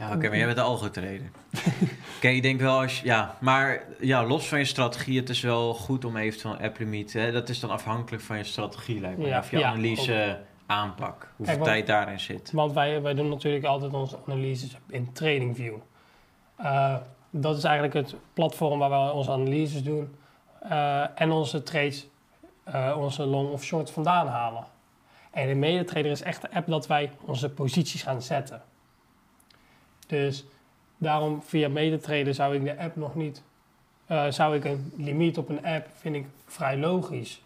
Ja, 0.03 0.15
oké, 0.15 0.29
maar 0.29 0.37
jij 0.37 0.47
bent 0.47 0.59
al 0.59 0.77
getreden. 0.77 1.33
Oké, 2.17 2.29
ik 2.29 2.43
denk 2.43 2.61
wel 2.61 2.81
als 2.81 3.01
ja, 3.01 3.37
maar 3.41 3.83
ja, 4.01 4.25
los 4.27 4.49
van 4.49 4.59
je 4.59 4.65
strategie, 4.65 5.21
het 5.21 5.29
is 5.29 5.41
wel 5.41 5.75
goed 5.75 6.05
om 6.05 6.17
eventueel 6.17 6.55
een 6.55 6.63
app-limiet, 6.65 7.13
hè, 7.13 7.33
dat 7.33 7.49
is 7.49 7.61
dan 7.61 7.71
afhankelijk 7.71 8.23
van 8.23 8.37
je 8.37 8.45
strategie, 8.45 9.01
lijkt 9.01 9.19
me. 9.19 9.27
Ja, 9.27 9.39
of 9.39 9.51
je 9.51 9.59
ja, 9.59 9.69
analyse 9.69 10.41
aanpak, 10.67 11.29
hoeveel 11.37 11.45
Kijk, 11.45 11.59
want- 11.59 11.71
tijd 11.71 11.87
daarin 11.87 12.21
zit. 12.21 12.51
Want 12.53 12.73
wij, 12.73 13.03
wij 13.03 13.15
doen 13.15 13.29
natuurlijk 13.29 13.65
altijd 13.65 13.93
onze 13.93 14.19
analyses 14.27 14.77
in 14.89 15.13
TradingView. 15.13 15.75
Eh 16.57 16.97
dat 17.35 17.57
is 17.57 17.65
eigenlijk 17.65 17.95
het 17.95 18.15
platform 18.35 18.79
waar 18.79 18.91
we 19.07 19.13
onze 19.13 19.31
analyses 19.31 19.83
doen. 19.83 20.15
eh, 20.69 21.21
en 21.21 21.31
onze 21.31 21.63
trades, 21.63 22.07
eh, 22.65 22.97
onze 22.99 23.25
long 23.25 23.51
of 23.51 23.63
short 23.65 23.91
vandaan 23.91 24.27
halen. 24.27 24.65
En 25.31 25.49
de 25.49 25.55
MetaTrader 25.55 26.11
is 26.11 26.23
echt 26.23 26.41
de 26.43 26.55
app 26.55 26.67
dat 26.69 26.87
wij 26.87 27.11
onze 27.25 27.49
posities 27.51 28.03
gaan 28.03 28.23
zetten. 28.23 28.63
Dus 30.07 30.45
daarom 30.99 31.43
via 31.43 31.69
MetaTrader 31.69 32.35
zou 32.35 32.55
ik 32.55 32.65
de 32.65 32.79
app 32.79 32.97
nog 32.97 33.15
niet... 33.15 33.43
eh, 34.07 34.27
zou 34.31 34.57
ik 34.57 34.65
een 34.65 34.93
limiet 34.97 35.39
op 35.39 35.49
een 35.49 35.65
app, 35.67 35.87
vind 35.95 36.15
ik 36.17 36.27
vrij 36.47 36.77
logisch. 36.79 37.43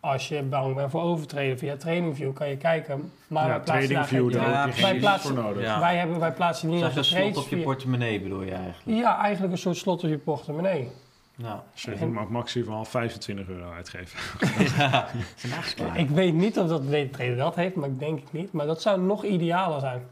Als 0.00 0.28
je 0.28 0.42
bang 0.42 0.74
bent 0.74 0.90
voor 0.90 1.02
overtreden 1.02 1.58
via 1.58 1.76
TradingView, 1.76 2.32
kan 2.32 2.48
je 2.48 2.56
kijken. 2.56 3.12
Maar 3.26 3.46
wij 3.46 3.54
ja, 3.56 3.60
TradingView, 3.60 4.32
daar 4.32 4.50
Ja, 4.50 4.64
heb 4.66 4.74
je 4.74 4.82
wij 4.82 4.98
plaatsen- 4.98 5.34
voor 5.34 5.42
nodig. 5.44 5.62
Ja. 5.62 5.80
wij, 5.80 5.96
hebben, 5.96 6.18
wij 6.20 6.32
plaatsen 6.32 6.68
niet 6.68 6.84
onze 6.84 6.98
een 6.98 7.04
slot 7.04 7.36
op 7.36 7.48
je 7.48 7.56
portemonnee, 7.56 8.20
bedoel 8.20 8.42
je 8.42 8.50
eigenlijk? 8.52 8.98
Ja, 8.98 9.18
eigenlijk 9.18 9.52
een 9.52 9.58
soort 9.58 9.76
slot 9.76 10.04
op 10.04 10.10
je 10.10 10.18
portemonnee. 10.18 10.88
Nou, 11.36 11.58
Dus 11.72 11.82
je 11.82 11.92
En- 11.94 12.12
mag 12.12 12.28
maximaal 12.28 12.84
25 12.84 13.48
euro 13.48 13.72
uitgeven. 13.72 14.18
ja. 14.76 15.94
Ik 15.94 16.08
weet 16.10 16.34
niet 16.34 16.58
of 16.58 16.68
dat 16.68 16.90
de 16.90 17.08
trader 17.10 17.36
dat 17.36 17.54
heeft, 17.54 17.74
maar 17.74 17.88
ik 17.88 17.98
denk 17.98 18.20
het 18.20 18.32
niet. 18.32 18.52
Maar 18.52 18.66
dat 18.66 18.82
zou 18.82 19.00
nog 19.00 19.24
idealer 19.24 19.80
zijn. 19.80 20.02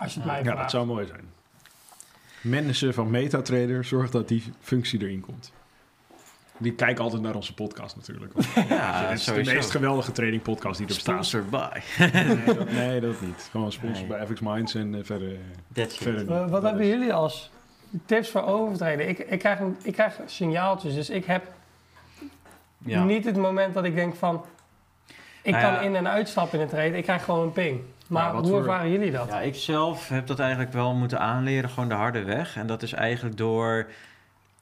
Als 0.00 0.14
je 0.14 0.20
het 0.20 0.28
Ja. 0.28 0.34
mij 0.34 0.36
Ja, 0.38 0.44
vraagt. 0.44 0.60
dat 0.60 0.70
zou 0.70 0.86
mooi 0.86 1.06
zijn. 1.06 1.24
Mensen 2.40 2.94
van 2.94 3.10
MetaTrader, 3.10 3.84
zorg 3.84 4.10
dat 4.10 4.28
die 4.28 4.44
functie 4.60 5.00
erin 5.02 5.20
komt. 5.20 5.52
Die 6.58 6.72
kijken 6.72 7.04
altijd 7.04 7.22
naar 7.22 7.34
onze 7.34 7.54
podcast 7.54 7.96
natuurlijk. 7.96 8.32
Want 8.32 8.46
Ja, 8.68 9.02
het 9.04 9.18
is 9.18 9.24
de 9.24 9.30
sowieso. 9.30 9.54
meest 9.54 9.70
geweldige 9.70 10.12
trading 10.12 10.42
podcast 10.42 10.78
die 10.78 10.86
er 10.88 10.94
bestaat. 10.94 11.26
Sponsored 11.26 11.50
by. 11.50 11.80
Nee 12.44 12.54
dat, 12.54 12.70
nee, 12.70 13.00
dat 13.00 13.20
niet. 13.20 13.48
Gewoon 13.50 13.72
sponsor 13.78 14.06
Nee. 14.08 14.16
bij 14.18 14.26
FX 14.26 14.40
Minds 14.40 14.74
en 14.74 14.94
eh, 14.94 15.00
verder, 15.04 15.36
it. 15.74 15.94
verder 15.94 16.26
Wat 16.26 16.50
Dat 16.50 16.62
hebben 16.62 16.80
is- 16.82 16.88
jullie 16.88 17.12
als 17.12 17.50
tips 18.06 18.28
voor 18.30 18.42
overtreden? 18.42 19.08
Ik, 19.08 19.18
ik, 19.18 19.38
krijg 19.38 19.58
ik 19.82 19.92
krijg 19.92 20.14
signaaltjes, 20.26 20.94
dus 20.94 21.10
ik 21.10 21.24
heb 21.24 21.44
Ja. 22.78 23.04
niet 23.04 23.24
het 23.24 23.36
moment 23.36 23.74
dat 23.74 23.84
ik 23.84 23.94
denk 23.94 24.14
van... 24.14 24.44
Ik 25.42 25.52
Nou 25.52 25.64
kan 25.64 25.72
ja. 25.72 25.80
in- 25.80 25.96
en 25.96 26.08
uitstappen 26.08 26.54
in 26.58 26.64
het 26.64 26.74
trade, 26.74 26.96
ik 26.96 27.02
krijg 27.02 27.24
gewoon 27.24 27.42
een 27.42 27.52
ping. 27.52 27.80
Maar 28.10 28.34
hoe 28.34 28.46
voor- 28.46 28.58
ervaren 28.58 28.90
jullie 28.90 29.10
dat? 29.10 29.28
Ja, 29.28 29.40
ik 29.40 29.54
zelf 29.54 30.08
heb 30.08 30.26
dat 30.26 30.38
eigenlijk 30.38 30.72
wel 30.72 30.94
moeten 30.94 31.20
aanleren, 31.20 31.70
gewoon 31.70 31.88
de 31.88 31.94
harde 31.94 32.22
weg. 32.22 32.56
En 32.56 32.66
dat 32.66 32.82
is 32.82 32.92
eigenlijk 32.92 33.36
door 33.36 33.90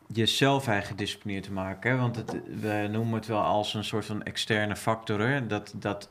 jezelf 0.07 0.69
eigen 0.69 0.87
gedisciplineerd 0.87 1.45
te 1.45 1.53
maken. 1.53 1.91
Hè? 1.91 1.97
Want 1.97 2.17
het, 2.17 2.37
we 2.61 2.89
noemen 2.91 3.15
het 3.15 3.27
wel 3.27 3.43
als 3.43 3.75
een 3.75 3.85
soort 3.85 4.05
van 4.05 4.23
externe 4.23 4.77
factor. 4.77 5.21
Hè? 5.21 5.47
Dat, 5.47 5.73
dat, 5.77 6.09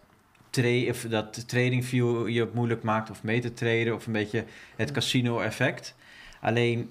tra 0.50 0.90
of 0.90 1.02
dat 1.02 1.48
trading 1.48 1.86
view 1.86 2.28
je 2.28 2.40
het 2.40 2.54
moeilijk 2.54 2.84
maakt 2.84 3.10
of 3.10 3.24
mee 3.24 3.42
te 3.42 3.54
traden 3.54 3.94
of 3.94 4.06
een 4.06 4.14
beetje 4.14 4.46
het 4.76 4.92
casino 4.92 5.40
effect. 5.40 5.96
Alleen 6.42 6.90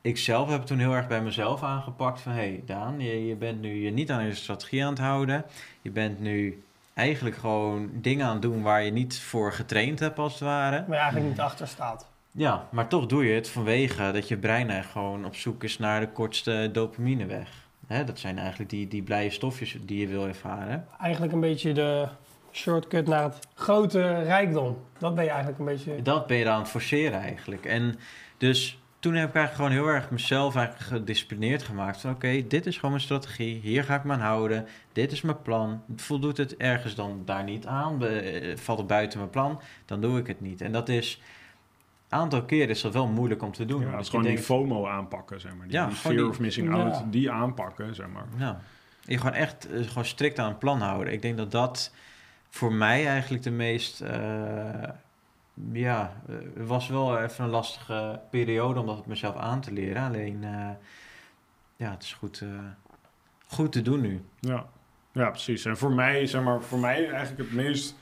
ik 0.00 0.18
zelf 0.18 0.48
heb 0.48 0.58
het 0.58 0.66
toen 0.66 0.78
heel 0.78 0.94
erg 0.94 1.08
bij 1.08 1.22
mezelf 1.22 1.62
aangepakt 1.62 2.20
van... 2.20 2.32
hé 2.32 2.38
hey 2.38 2.62
Daan, 2.66 3.00
je, 3.00 3.26
je 3.26 3.34
bent 3.34 3.60
nu 3.60 3.84
je 3.84 3.90
niet 3.90 4.10
aan 4.10 4.24
je 4.24 4.34
strategie 4.34 4.84
aan 4.84 4.90
het 4.90 4.98
houden. 4.98 5.44
Je 5.82 5.90
bent 5.90 6.20
nu 6.20 6.62
eigenlijk 6.94 7.36
gewoon 7.36 7.90
dingen 7.92 8.26
aan 8.26 8.32
het 8.32 8.42
doen 8.42 8.62
waar 8.62 8.82
je 8.82 8.90
niet 8.90 9.20
voor 9.20 9.52
getraind 9.52 9.98
hebt 9.98 10.18
als 10.18 10.32
het 10.32 10.42
ware. 10.42 10.76
Waar 10.76 10.96
je 10.96 11.02
eigenlijk 11.02 11.28
niet 11.28 11.40
achter 11.40 11.68
staat. 11.68 12.08
Ja, 12.32 12.66
maar 12.70 12.88
toch 12.88 13.06
doe 13.06 13.24
je 13.26 13.34
het 13.34 13.48
vanwege 13.48 14.10
dat 14.12 14.28
je 14.28 14.36
brein 14.36 14.70
eigenlijk 14.70 14.90
gewoon 14.90 15.24
op 15.24 15.34
zoek 15.34 15.64
is 15.64 15.78
naar 15.78 16.00
de 16.00 16.08
kortste 16.08 16.68
dopamineweg. 16.72 17.48
Hè, 17.86 18.04
dat 18.04 18.18
zijn 18.18 18.38
eigenlijk 18.38 18.70
die, 18.70 18.88
die 18.88 19.02
blije 19.02 19.30
stofjes 19.30 19.76
die 19.80 20.00
je 20.00 20.06
wil 20.06 20.26
ervaren. 20.26 20.86
Eigenlijk 21.00 21.32
een 21.32 21.40
beetje 21.40 21.72
de 21.72 22.08
shortcut 22.52 23.06
naar 23.06 23.22
het 23.22 23.38
grote 23.54 24.22
rijkdom. 24.22 24.76
Dat 24.98 25.14
ben 25.14 25.24
je 25.24 25.30
eigenlijk 25.30 25.58
een 25.58 25.64
beetje... 25.64 26.02
Dat 26.02 26.26
ben 26.26 26.36
je 26.36 26.48
aan 26.48 26.60
het 26.60 26.68
forceren 26.68 27.20
eigenlijk. 27.20 27.64
En 27.64 27.98
dus 28.38 28.79
toen 29.00 29.14
heb 29.14 29.28
ik 29.28 29.34
eigenlijk 29.34 29.54
gewoon 29.70 29.84
heel 29.86 29.94
erg 29.96 30.10
mezelf 30.10 30.56
eigenlijk 30.56 30.86
gedisciplineerd 30.88 31.62
gemaakt. 31.62 32.00
Van 32.00 32.10
oké, 32.10 32.46
dit 32.46 32.66
is 32.66 32.74
gewoon 32.74 32.90
mijn 32.90 33.02
strategie. 33.02 33.60
Hier 33.60 33.84
ga 33.84 33.94
ik 33.94 34.04
me 34.04 34.12
aan 34.12 34.20
houden. 34.20 34.66
Dit 34.92 35.12
is 35.12 35.20
mijn 35.20 35.42
plan. 35.42 35.82
Voldoet 35.96 36.36
het 36.36 36.56
ergens 36.56 36.94
dan 36.94 37.22
daar 37.24 37.44
niet 37.44 37.66
aan? 37.66 38.04
eh, 38.04 38.56
valt 38.56 38.78
het 38.78 38.86
buiten 38.86 39.18
mijn 39.18 39.30
plan? 39.30 39.60
Dan 39.84 40.00
doe 40.00 40.18
ik 40.18 40.26
het 40.26 40.40
niet. 40.40 40.60
En 40.60 40.72
dat 40.72 40.88
is... 40.88 41.20
Aantal 42.08 42.42
keren 42.44 42.68
is 42.68 42.80
dat 42.80 42.92
wel 42.92 43.06
moeilijk 43.06 43.42
om 43.42 43.52
te 43.52 43.64
doen. 43.64 43.80
Ja, 43.82 43.90
Dat 43.90 44.00
is 44.00 44.08
gewoon 44.08 44.24
die 44.24 44.38
FOMO 44.38 44.86
aanpakken, 44.88 45.40
zeg 45.40 45.54
maar. 45.56 45.66
Die, 45.66 45.76
Ja, 45.76 45.86
die 45.86 45.96
fear 45.96 46.14
die- 46.14 46.28
of 46.28 46.40
missing 46.40 46.68
Ja. 46.68 46.82
out, 46.82 47.02
die 47.12 47.30
aanpakken, 47.30 47.94
zeg 47.94 48.06
maar. 48.08 48.24
Nou, 48.36 48.56
je 49.04 49.18
gewoon 49.18 49.32
echt 49.34 49.70
eh, 49.70 49.86
gewoon 49.88 50.04
strikt 50.04 50.38
aan 50.38 50.48
een 50.50 50.58
plan 50.58 50.80
houden. 50.80 51.12
Ik 51.12 51.22
denk 51.22 51.36
dat 51.36 51.50
dat 51.50 51.94
voor 52.50 52.72
mij 52.72 53.06
eigenlijk 53.06 53.42
de 53.42 53.50
meest... 53.50 54.00
eh, 54.00 54.18
ja, 55.72 56.22
het 56.28 56.66
was 56.66 56.88
wel 56.88 57.18
even 57.18 57.44
een 57.44 57.50
lastige 57.50 58.20
periode 58.30 58.80
om 58.80 58.86
dat 58.86 59.06
mezelf 59.06 59.36
aan 59.36 59.60
te 59.60 59.72
leren. 59.72 60.02
Alleen, 60.02 60.44
eh, 60.44 60.70
ja, 61.76 61.90
het 61.90 62.02
is 62.02 62.12
goed, 62.12 62.40
eh, 62.40 62.48
goed 63.46 63.72
te 63.72 63.82
doen 63.82 64.00
nu. 64.00 64.20
Ja. 64.40 64.66
ja, 65.12 65.30
precies. 65.30 65.64
En 65.64 65.76
voor 65.76 65.92
mij, 65.92 66.26
zeg 66.26 66.42
maar, 66.42 66.62
voor 66.62 66.78
mij 66.78 67.10
eigenlijk 67.10 67.50
het 67.50 67.52
meest 67.52 67.94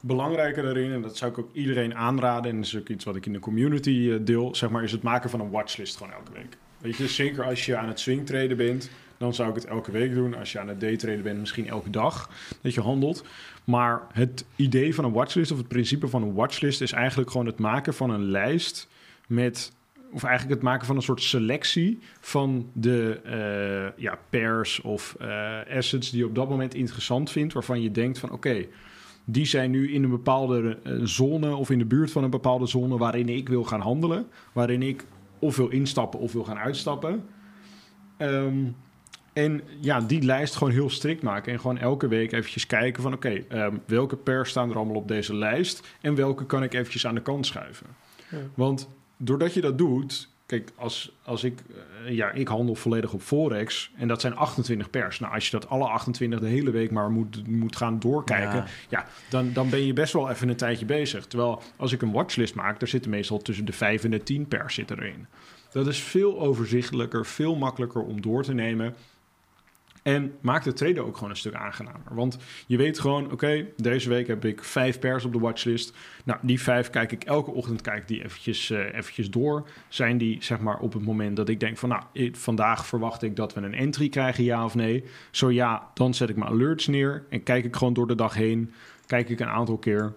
belangrijke 0.00 0.62
daarin, 0.62 0.92
en 0.92 1.02
dat 1.02 1.16
zou 1.16 1.30
ik 1.30 1.38
ook 1.38 1.54
iedereen 1.54 1.94
aanraden, 1.94 2.50
en 2.50 2.56
dat 2.56 2.66
is 2.66 2.76
ook 2.76 2.88
iets 2.88 3.04
wat 3.04 3.16
ik 3.16 3.26
in 3.26 3.32
de 3.32 3.38
community 3.38 4.08
eh, 4.12 4.18
deel, 4.20 4.54
zeg 4.54 4.70
maar, 4.70 4.82
is 4.82 4.92
het 4.92 5.02
maken 5.02 5.30
van 5.30 5.40
een 5.40 5.50
watchlist 5.50 5.96
gewoon 5.96 6.12
elke 6.12 6.32
week. 6.32 6.56
Weet 6.78 6.96
je, 6.96 7.08
zeker 7.08 7.44
als 7.44 7.66
je 7.66 7.76
aan 7.76 7.88
het 7.88 8.00
swingtraden 8.00 8.56
bent, 8.56 8.90
dan 9.22 9.34
zou 9.34 9.48
ik 9.48 9.54
het 9.54 9.64
elke 9.64 9.90
week 9.90 10.14
doen. 10.14 10.34
Als 10.34 10.52
je 10.52 10.60
aan 10.60 10.68
het 10.68 10.80
daytraden 10.80 11.22
bent, 11.22 11.38
misschien 11.38 11.68
elke 11.68 11.90
dag 11.90 12.30
dat 12.60 12.74
je 12.74 12.80
handelt. 12.80 13.24
Maar 13.64 14.02
het 14.12 14.44
idee 14.56 14.94
van 14.94 15.04
een 15.04 15.12
watchlist, 15.12 15.50
of 15.50 15.58
het 15.58 15.68
principe 15.68 16.08
van 16.08 16.22
een 16.22 16.34
watchlist, 16.34 16.80
is 16.80 16.92
eigenlijk 16.92 17.30
gewoon 17.30 17.46
het 17.46 17.58
maken 17.58 17.94
van 17.94 18.10
een 18.10 18.30
lijst 18.30 18.88
met 19.26 19.72
of 20.12 20.24
eigenlijk 20.24 20.54
het 20.54 20.68
maken 20.68 20.86
van 20.86 20.96
een 20.96 21.02
soort 21.02 21.22
selectie 21.22 21.98
van 22.20 22.70
de 22.72 23.20
eh, 23.24 24.02
ja, 24.02 24.18
pairs 24.30 24.80
of 24.80 25.16
eh, 25.20 25.76
assets 25.76 26.10
die 26.10 26.20
je 26.20 26.26
op 26.26 26.34
dat 26.34 26.48
moment 26.48 26.74
interessant 26.74 27.30
vindt, 27.30 27.52
waarvan 27.52 27.82
je 27.82 27.90
denkt 27.90 28.18
van 28.18 28.30
oké, 28.30 28.66
die 29.24 29.46
zijn 29.46 29.70
nu 29.70 29.92
in 29.92 30.02
een 30.02 30.10
bepaalde 30.10 30.78
eh, 30.82 30.92
zone 31.02 31.54
of 31.54 31.70
in 31.70 31.78
de 31.78 31.84
buurt 31.84 32.10
van 32.10 32.24
een 32.24 32.30
bepaalde 32.30 32.66
zone 32.66 32.98
waarin 32.98 33.28
ik 33.28 33.48
wil 33.48 33.64
gaan 33.64 33.80
handelen, 33.80 34.26
waarin 34.52 34.82
ik 34.82 35.04
of 35.38 35.56
wil 35.56 35.68
instappen 35.68 36.20
of 36.20 36.32
wil 36.32 36.44
gaan 36.44 36.58
uitstappen. 36.58 37.24
Ehm, 38.16 38.64
en 39.32 39.62
ja, 39.80 40.00
die 40.00 40.22
lijst 40.22 40.56
gewoon 40.56 40.72
heel 40.72 40.90
strikt 40.90 41.22
maken 41.22 41.52
en 41.52 41.60
gewoon 41.60 41.78
elke 41.78 42.08
week 42.08 42.32
eventjes 42.32 42.66
kijken 42.66 43.02
van 43.02 43.12
oké, 43.12 43.44
ehm, 43.48 43.76
welke 43.86 44.16
pairs 44.16 44.50
staan 44.50 44.70
er 44.70 44.76
allemaal 44.76 44.96
op 44.96 45.08
deze 45.08 45.34
lijst 45.34 45.88
en 46.00 46.14
welke 46.14 46.46
kan 46.46 46.62
ik 46.62 46.74
eventjes 46.74 47.06
aan 47.06 47.14
de 47.14 47.22
kant 47.22 47.46
schuiven. 47.46 47.86
Ja. 48.30 48.38
Want 48.54 48.88
doordat 49.16 49.54
je 49.54 49.60
dat 49.60 49.78
doet, 49.78 50.28
kijk, 50.46 50.72
als, 50.76 51.12
als 51.22 51.44
ik, 51.44 51.58
eh, 52.06 52.14
ja, 52.14 52.30
ik 52.30 52.48
handel 52.48 52.74
volledig 52.74 53.12
op 53.12 53.22
Forex 53.22 53.90
en 53.96 54.08
dat 54.08 54.20
zijn 54.20 54.36
28 54.36 54.90
pers. 54.90 55.20
Nou, 55.20 55.34
als 55.34 55.44
je 55.44 55.50
dat 55.50 55.68
alle 55.68 55.88
28 55.88 56.40
de 56.40 56.46
hele 56.46 56.70
week 56.70 56.90
maar 56.90 57.10
moet, 57.10 57.48
moet 57.48 57.76
gaan 57.76 57.98
doorkijken, 57.98 58.56
Ja. 58.56 58.66
ja, 58.88 59.06
dan, 59.28 59.52
dan 59.52 59.70
ben 59.70 59.86
je 59.86 59.92
best 59.92 60.12
wel 60.12 60.30
even 60.30 60.48
een 60.48 60.56
tijdje 60.56 60.84
bezig. 60.84 61.26
Terwijl 61.26 61.62
als 61.76 61.92
ik 61.92 62.02
een 62.02 62.12
watchlist 62.12 62.54
maak, 62.54 62.80
daar 62.80 62.88
zitten 62.88 63.10
meestal 63.10 63.38
tussen 63.38 63.64
de 63.64 63.72
5 63.72 64.04
en 64.04 64.10
de 64.10 64.22
10 64.22 64.48
pers 64.48 64.74
zitten 64.74 64.98
erin. 64.98 65.26
Dat 65.72 65.86
is 65.86 65.98
veel 66.02 66.40
overzichtelijker, 66.40 67.26
veel 67.26 67.56
makkelijker 67.56 68.02
om 68.02 68.20
door 68.20 68.42
te 68.42 68.54
nemen. 68.54 68.94
En 70.02 70.34
maakt 70.40 70.64
het 70.64 70.76
traden 70.76 71.06
ook 71.06 71.14
gewoon 71.14 71.30
een 71.30 71.36
stuk 71.36 71.54
aangenamer. 71.54 72.14
Want 72.14 72.38
je 72.66 72.76
weet 72.76 72.98
gewoon, 72.98 73.32
oké, 73.32 73.66
deze 73.76 74.08
week 74.08 74.26
heb 74.26 74.44
ik 74.44 74.64
vijf 74.64 74.98
pairs 74.98 75.24
op 75.24 75.32
de 75.32 75.38
watchlist. 75.38 75.96
Nou, 76.24 76.38
die 76.42 76.60
vijf 76.60 76.90
kijk 76.90 77.12
ik 77.12 77.24
elke 77.24 77.50
ochtend 77.50 77.80
kijk 77.80 78.08
die 78.08 78.24
eventjes, 78.24 78.70
eh, 78.70 78.94
eventjes 78.94 79.30
door. 79.30 79.68
Zijn 79.88 80.18
die 80.18 80.36
zeg 80.40 80.60
maar 80.60 80.78
op 80.78 80.92
het 80.92 81.04
moment 81.04 81.36
dat 81.36 81.48
ik 81.48 81.60
denk 81.60 81.78
van, 81.78 81.88
nou, 81.88 82.30
vandaag 82.32 82.86
verwacht 82.86 83.22
ik 83.22 83.36
dat 83.36 83.54
we 83.54 83.60
een 83.60 83.74
entry 83.74 84.08
krijgen, 84.08 84.44
ja 84.44 84.64
of 84.64 84.74
nee. 84.74 85.04
Zo 85.30 85.50
ja, 85.50 85.90
dan 85.94 86.14
zet 86.14 86.28
ik 86.28 86.36
mijn 86.36 86.50
alerts 86.50 86.86
neer 86.86 87.24
en 87.28 87.42
kijk 87.42 87.64
ik 87.64 87.76
gewoon 87.76 87.94
door 87.94 88.06
de 88.06 88.14
dag 88.14 88.34
heen. 88.34 88.72
Kijk 89.06 89.28
ik 89.28 89.40
een 89.40 89.48
aantal 89.48 89.78
keer. 89.78 90.12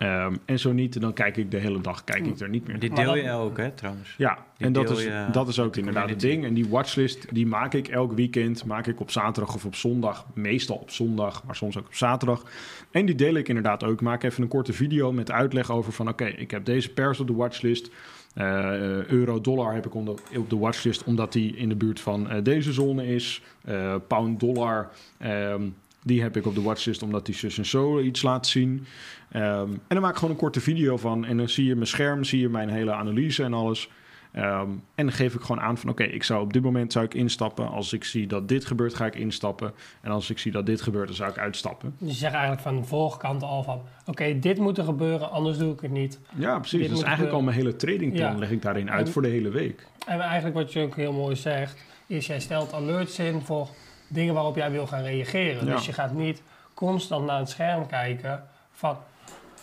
Ehm, 0.00 0.34
en 0.44 0.58
zo 0.58 0.72
niet, 0.72 1.00
dan 1.00 1.12
kijk 1.12 1.36
ik 1.36 1.50
de 1.50 1.56
hele 1.56 1.80
dag 1.80 2.04
kijk 2.04 2.26
ik 2.26 2.40
er 2.40 2.48
niet 2.48 2.66
meer 2.66 2.78
Dit 2.78 2.96
deel 2.96 3.16
je 3.16 3.30
ook, 3.30 3.56
hè, 3.56 3.70
trouwens. 3.70 4.14
ja, 4.18 4.38
Die 4.56 4.66
en 4.66 4.72
dat 4.72 4.90
is, 4.90 5.02
je 5.02 5.26
dat 5.32 5.48
is 5.48 5.60
ook 5.60 5.76
inderdaad 5.76 6.08
het 6.08 6.20
ding. 6.20 6.44
En 6.44 6.54
die 6.54 6.68
watchlist, 6.68 7.34
die 7.34 7.46
maak 7.46 7.74
ik 7.74 7.88
elk 7.88 8.12
weekend. 8.12 8.64
Maak 8.64 8.86
ik 8.86 9.00
op 9.00 9.10
zaterdag 9.10 9.54
of 9.54 9.64
op 9.64 9.74
zondag. 9.74 10.26
Meestal 10.34 10.76
op 10.76 10.90
zondag, 10.90 11.44
maar 11.44 11.56
soms 11.56 11.78
ook 11.78 11.86
op 11.86 11.94
zaterdag. 11.94 12.42
En 12.90 13.06
die 13.06 13.14
deel 13.14 13.34
ik 13.34 13.48
inderdaad 13.48 13.84
ook. 13.84 14.00
Maak 14.00 14.22
even 14.22 14.42
een 14.42 14.48
korte 14.48 14.72
video 14.72 15.12
met 15.12 15.30
uitleg 15.30 15.70
over 15.70 15.92
van... 15.92 16.08
oké, 16.08 16.24
ik 16.26 16.50
heb 16.50 16.64
deze 16.64 16.92
pers 16.92 17.20
op 17.20 17.26
de 17.26 17.34
watchlist. 17.34 17.90
Eh, 18.34 19.04
Euro-dollar 19.04 19.74
heb 19.74 19.86
ik 19.86 19.94
onder, 19.94 20.14
op 20.36 20.50
de 20.50 20.58
watchlist... 20.58 21.04
omdat 21.04 21.32
die 21.32 21.56
in 21.56 21.68
de 21.68 21.76
buurt 21.76 22.00
van 22.00 22.30
eh, 22.30 22.42
deze 22.42 22.72
zone 22.72 23.06
is. 23.06 23.42
Eh, 23.64 23.94
Pound-dollar... 24.06 24.90
ehm, 25.18 25.62
die 26.02 26.22
heb 26.22 26.36
ik 26.36 26.46
op 26.46 26.54
de 26.54 26.62
watchlist 26.62 27.02
omdat 27.02 27.26
die 27.26 27.34
zus 27.34 27.58
en 27.58 27.66
zo 27.66 28.00
iets 28.00 28.22
laat 28.22 28.46
zien. 28.46 28.86
Ehm, 29.30 29.70
en 29.70 29.80
dan 29.88 30.00
maak 30.00 30.10
ik 30.10 30.16
gewoon 30.16 30.30
een 30.30 30.40
korte 30.40 30.60
video 30.60 30.96
van. 30.96 31.24
En 31.24 31.36
dan 31.36 31.48
zie 31.48 31.66
je 31.66 31.74
mijn 31.74 31.86
scherm, 31.86 32.24
zie 32.24 32.40
je 32.40 32.48
mijn 32.48 32.68
hele 32.68 32.92
analyse 32.92 33.42
en 33.44 33.54
alles. 33.54 33.90
Ehm, 34.32 34.68
en 34.94 35.06
dan 35.06 35.12
geef 35.12 35.34
ik 35.34 35.40
gewoon 35.40 35.60
aan 35.60 35.78
van 35.78 35.90
oké, 35.90 36.02
ik 36.02 36.22
zou 36.22 36.42
op 36.42 36.52
dit 36.52 36.62
moment 36.62 36.92
zou 36.92 37.04
ik 37.04 37.14
instappen. 37.14 37.68
Als 37.70 37.92
ik 37.92 38.04
zie 38.04 38.26
dat 38.26 38.48
dit 38.48 38.64
gebeurt, 38.64 38.94
ga 38.94 39.06
ik 39.06 39.14
instappen. 39.14 39.72
En 40.00 40.10
als 40.10 40.30
ik 40.30 40.38
zie 40.38 40.52
dat 40.52 40.66
dit 40.66 40.80
gebeurt, 40.80 41.06
dan 41.06 41.16
zou 41.16 41.30
ik 41.30 41.38
uitstappen. 41.38 41.94
Dus 41.98 42.08
je 42.10 42.16
zegt 42.16 42.32
eigenlijk 42.32 42.62
van 42.62 42.76
de 42.76 42.82
voorkant 42.84 43.42
al 43.42 43.62
van... 43.62 43.82
Oké, 44.06 44.38
dit 44.38 44.58
moet 44.58 44.78
er 44.78 44.84
gebeuren, 44.84 45.30
anders 45.30 45.58
doe 45.58 45.72
ik 45.72 45.80
het 45.80 45.90
niet. 45.90 46.18
Ja, 46.34 46.58
precies. 46.58 46.70
Dit 46.78 46.80
Dat 46.80 46.90
is 46.90 46.96
moet 46.96 47.04
eigenlijk 47.06 47.34
al 47.36 47.42
mijn 47.42 47.56
hele 47.56 47.76
tradingplan 47.76 48.32
Ja. 48.32 48.38
leg 48.38 48.50
ik 48.50 48.62
daarin 48.62 48.90
uit 48.90 49.06
En- 49.06 49.12
voor 49.12 49.22
de 49.22 49.28
hele 49.28 49.48
week. 49.48 49.86
En 50.06 50.20
eigenlijk 50.20 50.54
wat 50.56 50.72
je 50.72 50.80
ook 50.82 50.96
heel 50.96 51.12
mooi 51.12 51.36
zegt... 51.36 51.84
is 52.06 52.26
jij 52.26 52.40
stelt 52.40 52.72
alerts 52.72 53.18
in 53.18 53.40
voor 53.40 53.68
dingen 54.10 54.34
waarop 54.34 54.56
jij 54.56 54.70
wil 54.70 54.86
gaan 54.86 55.02
reageren. 55.02 55.66
Ja. 55.66 55.72
Dus 55.74 55.86
je 55.86 55.92
gaat 55.92 56.12
niet 56.12 56.42
constant 56.74 57.26
naar 57.26 57.38
het 57.38 57.48
scherm 57.50 57.86
kijken 57.86 58.44
van... 58.72 58.96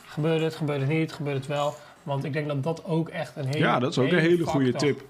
gebeurt 0.07 0.41
het, 0.41 0.55
gebeurt 0.55 0.79
het 0.79 0.89
niet, 0.89 1.13
gebeurt 1.13 1.37
het 1.37 1.47
wel. 1.47 1.73
Want 2.03 2.23
ik 2.23 2.33
denk 2.33 2.47
dat 2.47 2.63
dat 2.63 2.85
ook 2.85 3.09
echt 3.09 3.35
een 3.35 3.45
hele 3.45 3.57
Ja, 3.57 3.79
dat 3.79 3.91
is 3.91 3.97
ook 3.97 4.11
een 4.11 4.19
hele 4.19 4.45
goede 4.45 4.73
tip. 4.73 5.01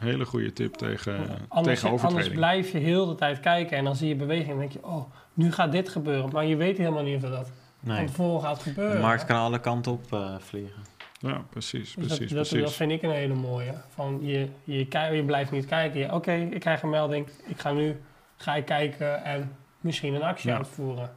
Hele 0.00 0.24
goede 0.24 0.52
tip 0.52 0.74
tegen, 0.74 1.12
Anders, 1.18 1.36
tegen 1.48 1.88
anders 1.88 1.90
overtrading. 1.92 2.34
blijf 2.34 2.70
je 2.72 2.78
heel 2.78 3.06
de 3.06 3.14
tijd 3.14 3.40
kijken 3.40 3.76
en 3.76 3.84
dan 3.84 3.96
zie 3.96 4.08
je 4.08 4.14
beweging 4.14 4.50
en 4.50 4.58
denk 4.58 4.72
je... 4.72 4.84
oh, 4.84 5.04
nu 5.34 5.52
gaat 5.52 5.72
dit 5.72 5.88
gebeuren. 5.88 6.30
Maar 6.32 6.44
je 6.44 6.56
weet 6.56 6.78
helemaal 6.78 7.02
niet 7.02 7.24
of 7.24 7.30
dat 7.30 7.50
van 7.84 7.94
Nee. 7.94 8.06
tevoren 8.06 8.42
gaat 8.42 8.56
De 8.56 8.62
gebeuren. 8.62 9.00
markt 9.00 9.24
kan 9.24 9.36
alle 9.36 9.58
kanten 9.60 9.92
op 9.92 10.12
eh, 10.12 10.34
vliegen. 10.38 10.82
Ja, 11.18 11.42
precies, 11.50 11.94
Dus 11.94 12.08
dat, 12.08 12.16
precies, 12.18 12.50
dat, 12.52 12.60
dat 12.60 12.72
vind 12.72 12.90
ik 12.90 13.02
een 13.02 13.10
hele 13.10 13.34
mooie. 13.34 13.72
Van 13.94 14.18
je, 14.22 14.48
je, 14.64 14.86
kij- 14.86 15.16
je 15.16 15.24
blijft 15.24 15.50
niet 15.50 15.66
kijken. 15.66 16.14
Oké, 16.14 16.32
ik 16.32 16.60
krijg 16.60 16.82
een 16.82 16.90
melding. 16.90 17.26
Ik 17.46 17.60
ga 17.60 17.72
nu 17.72 18.00
ga 18.42 18.54
ik 18.54 18.64
kijken 18.64 19.24
en 19.24 19.52
misschien 19.80 20.14
een 20.14 20.22
actie 20.22 20.50
Ja. 20.50 20.56
uitvoeren. 20.56 21.10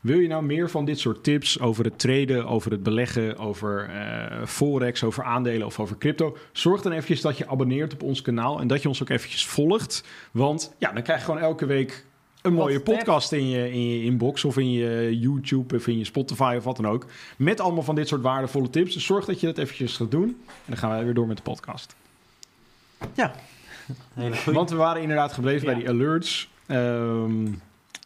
Wil 0.00 0.18
je 0.18 0.28
nou 0.28 0.44
meer 0.44 0.70
van 0.70 0.84
dit 0.84 0.98
soort 0.98 1.24
tips 1.24 1.60
over 1.60 1.84
het 1.84 1.98
traden, 1.98 2.46
over 2.46 2.70
het 2.70 2.82
beleggen, 2.82 3.36
over 3.38 3.88
eh, 3.90 4.46
forex, 4.46 5.04
over 5.04 5.24
aandelen 5.24 5.66
of 5.66 5.80
over 5.80 5.98
crypto? 5.98 6.36
Zorg 6.52 6.82
dan 6.82 6.92
eventjes 6.92 7.20
dat 7.20 7.38
je 7.38 7.48
abonneert 7.48 7.92
op 7.92 8.02
ons 8.02 8.22
kanaal 8.22 8.60
en 8.60 8.66
dat 8.66 8.82
je 8.82 8.88
ons 8.88 9.02
ook 9.02 9.08
eventjes 9.08 9.46
volgt. 9.46 10.04
Want 10.30 10.74
ja, 10.78 10.92
dan 10.92 11.02
krijg 11.02 11.18
je 11.18 11.24
gewoon 11.24 11.40
elke 11.40 11.66
week 11.66 12.04
een 12.42 12.52
mooie 12.52 12.80
podcast 12.80 13.32
in 13.32 13.48
je, 13.48 13.70
in 13.72 13.88
je 13.88 14.04
inbox 14.04 14.44
of 14.44 14.56
in 14.58 14.72
je 14.72 15.18
YouTube 15.18 15.76
of 15.76 15.86
in 15.86 15.98
je 15.98 16.04
Spotify 16.04 16.54
of 16.58 16.64
wat 16.64 16.76
dan 16.76 16.86
ook. 16.88 17.06
Met 17.36 17.60
allemaal 17.60 17.82
van 17.82 17.94
dit 17.94 18.08
soort 18.08 18.22
waardevolle 18.22 18.70
tips. 18.70 18.94
Dus 18.94 19.04
zorg 19.06 19.24
dat 19.24 19.40
je 19.40 19.46
dat 19.46 19.58
eventjes 19.58 19.96
gaat 19.96 20.10
doen. 20.10 20.28
En 20.48 20.64
dan 20.66 20.76
gaan 20.76 20.90
wij 20.90 21.04
weer 21.04 21.14
door 21.14 21.26
met 21.26 21.36
de 21.36 21.42
podcast. 21.42 21.94
Hele 24.14 24.36
goeie. 24.36 24.56
Want 24.58 24.70
we 24.70 24.76
waren 24.76 25.02
inderdaad 25.02 25.32
gebleven 25.32 25.64
bij 25.66 25.74
Ja. 25.74 25.80
die 25.80 25.88
alerts. 25.88 26.52
Ehm, 26.66 27.46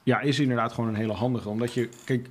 ja, 0.03 0.21
is 0.21 0.39
inderdaad 0.39 0.73
gewoon 0.73 0.89
een 0.91 0.97
hele 0.97 1.13
handige. 1.13 1.49
Omdat 1.49 1.75
je, 1.75 1.89
kijk, 2.05 2.29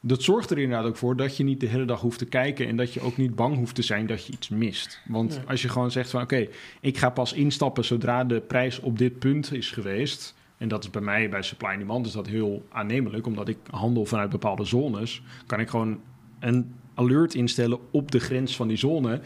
dat 0.00 0.22
zorgt 0.22 0.50
er 0.50 0.58
inderdaad 0.58 0.86
ook 0.86 0.96
voor 0.96 1.16
dat 1.16 1.36
je 1.36 1.44
niet 1.44 1.60
de 1.60 1.66
hele 1.66 1.84
dag 1.84 2.00
hoeft 2.00 2.18
te 2.18 2.24
kijken. 2.26 2.66
En 2.66 2.76
dat 2.76 2.92
je 2.94 3.00
ook 3.00 3.16
niet 3.16 3.34
bang 3.34 3.56
hoeft 3.56 3.74
te 3.74 3.82
zijn 3.82 4.06
dat 4.06 4.26
je 4.26 4.32
iets 4.32 4.48
mist. 4.48 5.00
Want 5.06 5.36
Nee. 5.36 5.46
als 5.46 5.62
je 5.62 5.68
gewoon 5.68 5.90
zegt 5.90 6.10
van 6.10 6.22
oké, 6.22 6.46
ik 6.80 6.98
ga 6.98 7.10
pas 7.10 7.32
instappen 7.32 7.84
zodra 7.84 8.24
de 8.24 8.40
prijs 8.40 8.80
op 8.80 8.98
dit 8.98 9.18
punt 9.18 9.52
is 9.52 9.70
geweest. 9.70 10.34
En 10.56 10.68
dat 10.68 10.84
is 10.84 10.90
bij 10.90 11.02
mij, 11.02 11.28
bij 11.28 11.42
supply 11.42 11.68
and 11.68 11.78
demand, 11.78 12.06
is 12.06 12.12
dat 12.12 12.26
heel 12.26 12.64
aannemelijk. 12.70 13.26
Omdat 13.26 13.48
ik 13.48 13.58
handel 13.70 14.04
vanuit 14.04 14.30
bepaalde 14.30 14.64
zones. 14.64 15.22
Kan 15.46 15.60
ik 15.60 15.68
gewoon 15.68 16.00
een 16.38 16.74
alert 16.94 17.34
instellen 17.34 17.78
op 17.90 18.10
de 18.10 18.18
grens 18.20 18.56
van 18.56 18.68
die 18.68 18.76
zone. 18.76 19.20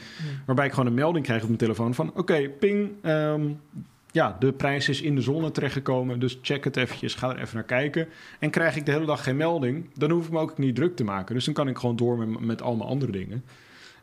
Waarbij 0.46 0.66
ik 0.66 0.72
gewoon 0.72 0.86
een 0.86 0.94
melding 0.94 1.24
krijg 1.24 1.40
op 1.40 1.46
mijn 1.46 1.58
telefoon 1.60 1.94
van... 1.94 2.12
oké, 2.14 2.48
ping, 2.48 2.90
ehm, 3.02 3.50
ja, 4.12 4.36
de 4.38 4.52
prijs 4.52 4.88
is 4.88 5.00
in 5.00 5.14
de 5.14 5.20
zone 5.20 5.50
terechtgekomen... 5.50 6.20
dus 6.20 6.38
check 6.42 6.64
het 6.64 6.76
eventjes, 6.76 7.14
ga 7.14 7.30
er 7.30 7.40
even 7.40 7.54
naar 7.54 7.64
kijken. 7.64 8.08
En 8.38 8.50
krijg 8.50 8.76
ik 8.76 8.86
de 8.86 8.92
hele 8.92 9.06
dag 9.06 9.22
geen 9.24 9.36
melding... 9.36 9.90
dan 9.94 10.10
hoef 10.10 10.26
ik 10.26 10.32
me 10.32 10.38
ook 10.38 10.58
niet 10.58 10.74
druk 10.74 10.96
te 10.96 11.04
maken. 11.04 11.34
Dus 11.34 11.44
dan 11.44 11.54
kan 11.54 11.68
ik 11.68 11.78
gewoon 11.78 11.96
door 11.96 12.18
met, 12.18 12.40
met 12.40 12.62
al 12.62 12.76
mijn 12.76 12.88
andere 12.88 13.12
dingen. 13.12 13.44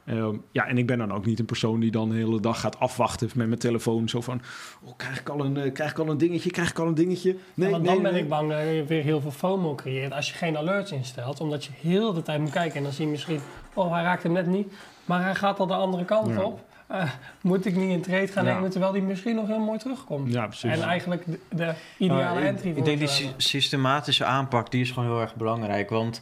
Ehm, 0.06 0.36
ja, 0.52 0.68
en 0.68 0.78
ik 0.78 0.88
ben 0.88 0.98
dan 0.98 1.12
ook 1.14 1.26
niet 1.26 1.40
een 1.40 1.46
persoon 1.46 1.80
die 1.80 1.92
dan 1.92 2.10
de 2.10 2.16
hele 2.16 2.40
dag 2.40 2.60
gaat 2.60 2.80
afwachten 2.80 3.30
met 3.36 3.48
mijn 3.48 3.60
telefoon. 3.60 4.10
Zo 4.10 4.22
van, 4.22 4.42
oh, 4.84 4.92
krijg, 4.98 5.20
ik 5.20 5.30
al 5.30 5.46
een, 5.46 5.58
eh, 5.58 5.74
krijg 5.74 5.92
ik 5.92 6.00
al 6.00 6.10
een 6.10 6.18
dingetje, 6.18 6.52
krijg 6.52 6.70
ik 6.70 6.80
al 6.80 6.88
een 6.88 6.96
dingetje? 6.96 7.36
Nee, 7.54 7.70
Want 7.70 7.84
nee, 7.84 7.94
dan 7.94 8.04
ben 8.04 8.14
nee. 8.14 8.22
ik 8.22 8.30
bang 8.30 8.50
dat 8.50 8.60
je 8.60 8.84
weer 8.88 9.04
heel 9.04 9.22
veel 9.22 9.32
FOMO 9.32 9.76
creëert 9.76 10.12
als 10.14 10.30
je 10.30 10.34
geen 10.34 10.58
alerts 10.58 10.92
instelt. 10.92 11.42
Omdat 11.42 11.66
je 11.66 11.72
heel 11.82 12.14
de 12.14 12.22
tijd 12.22 12.40
moet 12.40 12.52
kijken 12.52 12.78
en 12.78 12.84
dan 12.84 12.92
zie 12.92 13.06
je 13.06 13.12
misschien... 13.12 13.40
oh, 13.74 13.94
hij 13.94 14.04
raakt 14.04 14.24
hem 14.24 14.32
net 14.32 14.48
niet, 14.48 14.74
maar 15.06 15.24
hij 15.24 15.36
gaat 15.36 15.60
al 15.60 15.68
de 15.68 15.74
andere 15.74 16.06
kant 16.06 16.28
Ja. 16.28 16.42
op. 16.44 16.68
eh, 16.90 17.12
moet 17.42 17.66
ik 17.66 17.76
niet 17.76 17.92
een 17.94 18.02
trade 18.02 18.28
gaan 18.28 18.46
Ja. 18.46 18.54
nemen 18.54 18.70
terwijl 18.70 18.92
die 18.92 19.02
misschien 19.02 19.36
nog 19.36 19.48
heel 19.48 19.60
mooi 19.60 19.80
terugkomt? 19.80 20.34
Ja, 20.34 20.46
precies. 20.48 20.72
En 20.72 20.82
eigenlijk 20.82 21.24
de, 21.26 21.40
de 21.50 21.74
ideale 21.98 22.24
Nou, 22.24 22.46
entry 22.46 22.70
ik, 22.70 22.78
ik 22.78 22.86
denk 22.86 23.00
die 23.00 23.08
sy- 23.08 23.24
hebben. 23.24 23.42
systematische 23.42 24.26
aanpak, 24.26 24.72
die 24.72 24.82
is 24.82 24.92
gewoon 24.92 25.10
heel 25.10 25.22
erg 25.22 25.36
belangrijk. 25.36 25.90
Want 25.90 26.22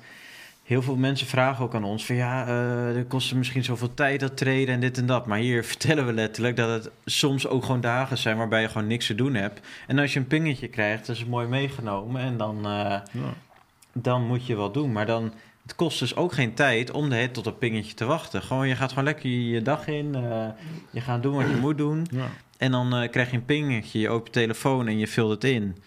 heel 0.64 0.82
veel 0.82 0.96
mensen 0.96 1.28
vragen 1.28 1.64
ook 1.66 1.76
aan 1.76 1.84
ons 1.84 2.06
van 2.06 2.16
ja, 2.16 2.48
eh 2.48 2.96
dat 2.96 3.08
kost 3.08 3.34
misschien 3.36 3.64
zoveel 3.64 3.94
tijd 3.94 4.20
dat 4.20 4.38
treden 4.38 4.74
en 4.74 4.80
dit 4.80 4.98
en 4.98 5.06
dat. 5.06 5.26
Maar 5.26 5.38
hier 5.40 5.64
vertellen 5.74 6.06
we 6.06 6.14
letterlijk 6.14 6.56
dat 6.56 6.70
het 6.70 6.92
soms 7.06 7.48
ook 7.48 7.66
gewoon 7.66 7.82
dagen 7.82 8.18
zijn 8.18 8.38
waarbij 8.38 8.62
je 8.62 8.68
gewoon 8.70 8.88
niks 8.88 9.06
te 9.08 9.16
doen 9.16 9.34
hebt. 9.34 9.68
En 9.88 10.00
als 10.00 10.14
je 10.14 10.20
een 10.20 10.28
pingetje 10.28 10.68
krijgt, 10.68 11.06
dat 11.06 11.16
is 11.16 11.22
het 11.22 11.32
mooi 11.32 11.48
meegenomen 11.48 12.22
en 12.22 12.38
dan, 12.38 12.58
eh, 12.58 12.72
Ja. 13.12 13.34
dan 13.94 14.26
moet 14.26 14.46
je 14.46 14.56
wat 14.56 14.74
doen. 14.74 14.92
Maar 14.92 15.06
dan, 15.06 15.34
het 15.68 15.76
kost 15.76 16.00
dus 16.00 16.16
ook 16.16 16.34
geen 16.34 16.54
tijd 16.54 16.92
om 16.92 17.10
de 17.10 17.16
hele 17.16 17.32
tot 17.32 17.44
dat 17.44 17.60
pingetje 17.60 17.94
te 17.94 18.06
wachten. 18.06 18.42
Gewoon, 18.42 18.68
je 18.68 18.76
gaat 18.76 18.90
gewoon 18.90 19.04
lekker 19.04 19.30
je 19.30 19.62
dag 19.62 19.88
in, 19.88 20.16
eh, 20.16 20.48
je 20.92 21.02
gaat 21.02 21.24
doen 21.24 21.36
wat 21.36 21.50
je 21.50 21.56
moet 21.66 21.78
doen. 21.78 22.08
Ja. 22.12 22.28
En 22.58 22.72
dan 22.72 22.96
eh, 22.96 23.10
krijg 23.10 23.32
je 23.32 23.38
een 23.38 23.46
pingetje, 23.46 24.00
je 24.00 24.10
opent 24.10 24.36
je 24.36 24.42
telefoon 24.42 24.88
en 24.88 24.98
je 24.98 25.08
vult 25.08 25.32
het 25.32 25.44
in. 25.44 25.78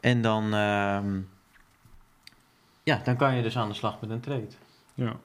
En 0.00 0.22
dan, 0.22 0.54
ehm, 0.54 1.20
ja, 2.82 3.00
dan 3.04 3.16
kan 3.16 3.36
je 3.36 3.42
dus 3.42 3.56
aan 3.56 3.68
de 3.68 3.74
slag 3.74 4.00
met 4.00 4.10
een 4.10 4.20
trade. 4.20 4.46
Ja. 4.94 5.16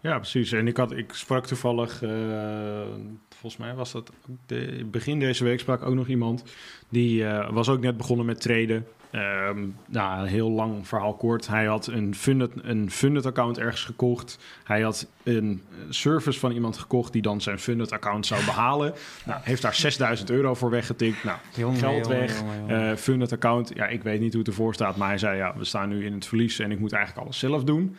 ja, 0.00 0.16
precies. 0.16 0.52
En 0.52 0.66
ik, 0.66 0.76
had, 0.76 0.92
ik 0.92 1.12
sprak 1.12 1.46
toevallig, 1.46 2.02
eh, 2.02 2.82
volgens 3.28 3.56
mij 3.56 3.74
was 3.74 3.92
dat 3.92 4.10
de, 4.46 4.86
begin 4.90 5.18
deze 5.18 5.44
week, 5.44 5.60
sprak 5.60 5.82
ook 5.82 5.94
nog 5.94 6.08
iemand. 6.08 6.44
Die 6.88 7.24
was 7.50 7.68
ook 7.68 7.80
net 7.80 7.96
begonnen 7.96 8.26
met 8.26 8.40
traden. 8.40 8.86
Ehm, 9.10 9.66
nou, 9.86 10.20
een 10.20 10.26
heel 10.26 10.50
lang 10.50 10.88
verhaal 10.88 11.14
kort. 11.14 11.46
Hij 11.46 11.64
had 11.64 11.86
een 11.86 12.14
funded, 12.14 12.50
een 12.62 12.90
funded 12.90 13.26
account 13.26 13.58
ergens 13.58 13.84
gekocht. 13.84 14.38
Hij 14.64 14.80
had 14.82 15.06
een 15.22 15.62
service 15.88 16.38
van 16.38 16.52
iemand 16.52 16.78
gekocht 16.78 17.12
die 17.12 17.22
dan 17.22 17.40
zijn 17.40 17.58
funded 17.58 17.92
account 17.92 18.26
zou 18.26 18.44
behalen. 18.44 18.92
Nou, 19.24 19.40
heeft 19.42 19.62
daar 19.62 19.74
6000 19.74 20.30
euro 20.30 20.54
voor 20.54 20.70
weggetikt. 20.70 21.24
Nou, 21.24 21.38
Jongen, 21.56 21.78
Geld 21.78 21.92
jongen, 22.06 22.20
weg, 22.20 22.38
jongen, 22.38 22.58
jongen. 22.58 22.90
eh 22.90 22.96
funded 22.96 23.32
account, 23.32 23.70
ja, 23.74 23.86
ik 23.86 24.02
weet 24.02 24.20
niet 24.20 24.30
hoe 24.32 24.40
het 24.40 24.48
ervoor 24.50 24.74
staat, 24.74 24.96
maar 24.96 25.08
hij 25.08 25.18
zei 25.18 25.36
ja, 25.36 25.54
we 25.56 25.64
staan 25.64 25.88
nu 25.88 26.04
in 26.04 26.12
het 26.12 26.26
verlies 26.26 26.58
en 26.58 26.70
ik 26.70 26.78
moet 26.78 26.92
eigenlijk 26.92 27.24
alles 27.24 27.38
zelf 27.38 27.64
doen. 27.64 27.96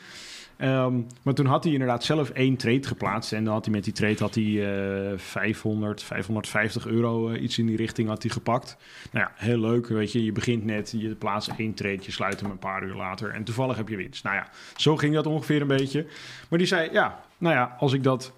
Ehm, 0.59 1.01
maar 1.21 1.33
toen 1.33 1.45
had 1.45 1.63
hij 1.63 1.73
inderdaad 1.73 2.03
zelf 2.03 2.29
één 2.29 2.55
trade 2.55 2.87
geplaatst 2.87 3.33
en 3.33 3.43
dan 3.43 3.53
had 3.53 3.65
hij 3.65 3.73
met 3.73 3.83
die 3.83 3.93
trade 3.93 4.15
had 4.19 4.35
hij 4.35 5.11
eh 5.11 5.17
500, 5.17 6.03
550 6.03 6.85
euro 6.87 7.29
eh, 7.29 7.41
iets 7.41 7.57
in 7.57 7.65
die 7.65 7.75
richting 7.75 8.07
had 8.07 8.21
hij 8.21 8.31
gepakt. 8.31 8.77
Nou 9.11 9.25
ja, 9.25 9.45
heel 9.45 9.59
leuk, 9.59 9.87
weet 9.87 10.11
je, 10.11 10.23
je 10.23 10.31
begint 10.31 10.65
net, 10.65 10.93
je 10.97 11.15
plaatst 11.15 11.51
één 11.57 11.73
trade, 11.73 11.99
je 12.01 12.11
sluit 12.11 12.39
hem 12.41 12.51
een 12.51 12.59
paar 12.59 12.83
uur 12.83 12.95
later 12.95 13.29
en 13.31 13.43
toevallig 13.43 13.77
heb 13.77 13.89
je 13.89 13.95
winst. 13.95 14.23
Nou 14.23 14.35
ja, 14.35 14.47
zo 14.75 14.97
ging 14.97 15.13
dat 15.13 15.25
ongeveer 15.25 15.61
een 15.61 15.67
beetje. 15.67 16.05
Maar 16.49 16.59
die 16.59 16.67
zei 16.67 16.89
ja, 16.91 17.23
nou 17.37 17.55
ja, 17.55 17.75
als 17.79 17.93
ik 17.93 18.03
dat 18.03 18.33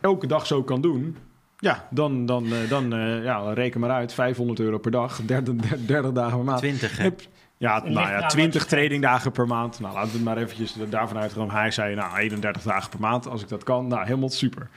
elke 0.00 0.26
dag 0.26 0.46
zo 0.46 0.62
kan 0.62 0.80
doen, 0.80 1.16
ja, 1.58 1.88
dan, 1.90 2.26
dan, 2.26 2.52
eh, 2.52 2.68
dan 2.68 2.92
eh, 2.92 3.24
ja, 3.24 3.52
reken 3.52 3.80
maar 3.80 3.90
uit. 3.90 4.12
500 4.12 4.60
euro 4.60 4.78
per 4.78 4.90
dag, 4.90 5.20
30, 5.24 5.54
30 5.86 6.12
dagen 6.12 6.36
per 6.36 6.46
maand. 6.46 6.58
20, 6.58 6.96
hè? 6.96 7.02
Heb, 7.02 7.20
ja, 7.58 7.78
nou 7.82 7.92
ja, 7.94 8.16
eraan 8.16 8.28
20 8.28 8.60
wat 8.62 8.70
je- 8.70 8.76
tradingdagen 8.76 9.32
per 9.32 9.46
maand. 9.46 9.80
Nou, 9.80 9.94
laten 9.94 10.10
we 10.10 10.16
het 10.16 10.24
maar 10.24 10.36
eventjes 10.36 10.74
daarvan 10.88 11.18
uitgaan. 11.18 11.50
Hij 11.50 11.70
zei, 11.70 11.94
nou, 11.94 12.16
31 12.18 12.62
dagen 12.62 12.90
per 12.90 13.00
maand, 13.00 13.26
als 13.28 13.42
ik 13.42 13.48
dat 13.48 13.62
kan. 13.64 13.86
Nou, 13.86 14.04
helemaal 14.04 14.28
super. 14.28 14.68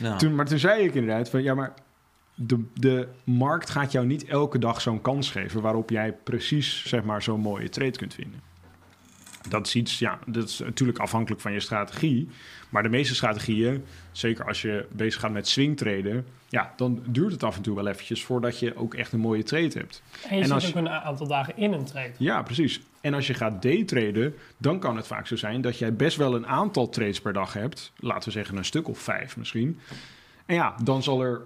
Nou, 0.00 0.18
Toen, 0.18 0.34
maar 0.34 0.46
toen 0.46 0.58
zei 0.58 0.84
ik 0.84 0.94
inderdaad 0.94 1.30
van, 1.30 1.42
ja, 1.42 1.54
maar 1.54 1.72
de, 2.34 2.64
de 2.74 3.08
markt 3.24 3.70
gaat 3.70 3.92
jou 3.92 4.06
niet 4.06 4.24
elke 4.24 4.58
dag 4.58 4.80
zo'n 4.80 5.00
kans 5.00 5.30
geven... 5.30 5.60
waarop 5.62 5.90
jij 5.90 6.12
precies, 6.12 6.84
zeg 6.86 7.02
maar, 7.04 7.22
zo'n 7.22 7.40
mooie 7.40 7.68
trade 7.68 7.90
kunt 7.96 8.14
vinden. 8.14 8.40
Dat 9.48 9.66
is 9.66 9.74
iets, 9.74 9.98
ja, 9.98 10.18
dat 10.26 10.48
is 10.48 10.58
natuurlijk 10.58 10.98
afhankelijk 10.98 11.40
van 11.40 11.52
je 11.52 11.60
strategie. 11.60 12.28
Maar 12.68 12.82
de 12.82 12.88
meeste 12.88 13.14
strategieën, 13.14 13.84
zeker 14.12 14.46
als 14.46 14.62
je 14.62 14.86
bezig 14.92 15.20
gaat 15.20 15.32
met 15.32 15.48
swingtraden... 15.48 16.26
ja, 16.48 16.72
dan 16.76 17.02
duurt 17.06 17.32
het 17.32 17.42
af 17.42 17.56
en 17.56 17.62
toe 17.62 17.74
wel 17.74 17.86
eventjes 17.86 18.24
voordat 18.24 18.58
je 18.58 18.76
ook 18.76 18.94
echt 18.94 19.12
een 19.12 19.20
mooie 19.20 19.42
trade 19.42 19.78
hebt. 19.78 20.02
En 20.28 20.36
je 20.36 20.42
en 20.42 20.46
zit 20.46 20.54
als 20.54 20.68
ook 20.68 20.74
een 20.74 20.88
aantal 20.88 21.26
dagen 21.26 21.56
in 21.56 21.72
een 21.72 21.84
trade. 21.84 22.12
Ja, 22.18 22.42
precies. 22.42 22.80
En 23.00 23.14
als 23.14 23.26
je 23.26 23.34
gaat 23.34 23.62
daytraden, 23.62 24.34
dan 24.56 24.78
kan 24.78 24.96
het 24.96 25.06
vaak 25.06 25.26
zo 25.26 25.36
zijn 25.36 25.60
dat 25.60 25.78
jij 25.78 25.94
best 25.94 26.16
wel 26.16 26.34
een 26.34 26.46
aantal 26.46 26.88
trades 26.88 27.20
per 27.20 27.32
dag 27.32 27.52
hebt. 27.52 27.92
Laten 27.96 28.24
we 28.24 28.30
zeggen 28.30 28.56
een 28.56 28.64
stuk 28.64 28.88
of 28.88 28.98
vijf 28.98 29.36
misschien. 29.36 29.80
En 30.46 30.54
ja, 30.54 30.74
dan 30.82 31.02
zal, 31.02 31.22
er, 31.22 31.40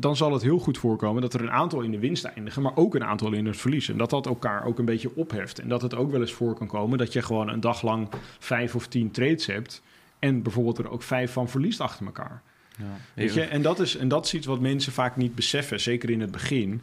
dan 0.00 0.16
zal 0.16 0.32
het 0.32 0.42
heel 0.42 0.58
goed 0.58 0.78
voorkomen 0.78 1.22
dat 1.22 1.34
er 1.34 1.40
een 1.40 1.50
aantal 1.50 1.80
in 1.80 1.90
de 1.90 1.98
winst 1.98 2.24
eindigen, 2.24 2.62
maar 2.62 2.76
ook 2.76 2.94
een 2.94 3.04
aantal 3.04 3.32
in 3.32 3.46
het 3.46 3.56
verlies. 3.56 3.88
En 3.88 3.98
dat 3.98 4.10
dat 4.10 4.26
elkaar 4.26 4.64
ook 4.64 4.78
een 4.78 4.84
beetje 4.84 5.16
opheft. 5.16 5.58
En 5.58 5.68
dat 5.68 5.82
het 5.82 5.94
ook 5.94 6.10
wel 6.10 6.20
eens 6.20 6.32
voor 6.32 6.54
kan 6.54 6.66
komen 6.66 6.98
dat 6.98 7.12
je 7.12 7.22
gewoon 7.22 7.48
een 7.48 7.60
dag 7.60 7.82
lang 7.82 8.08
vijf 8.38 8.74
of 8.74 8.86
tien 8.86 9.10
trades 9.10 9.46
hebt. 9.46 9.82
En 10.18 10.42
bijvoorbeeld 10.42 10.78
er 10.78 10.90
ook 10.90 11.02
vijf 11.02 11.32
van 11.32 11.48
verliest 11.48 11.80
achter 11.80 12.06
elkaar. 12.06 12.42
ja. 12.76 12.84
Weet 13.14 13.34
je? 13.34 13.42
En, 13.42 13.62
dat 13.62 13.80
is, 13.80 13.96
en 13.96 14.08
dat 14.08 14.24
is 14.24 14.34
iets 14.34 14.46
wat 14.46 14.60
mensen 14.60 14.92
vaak 14.92 15.16
niet 15.16 15.34
beseffen, 15.34 15.80
zeker 15.80 16.10
in 16.10 16.20
het 16.20 16.30
begin. 16.30 16.82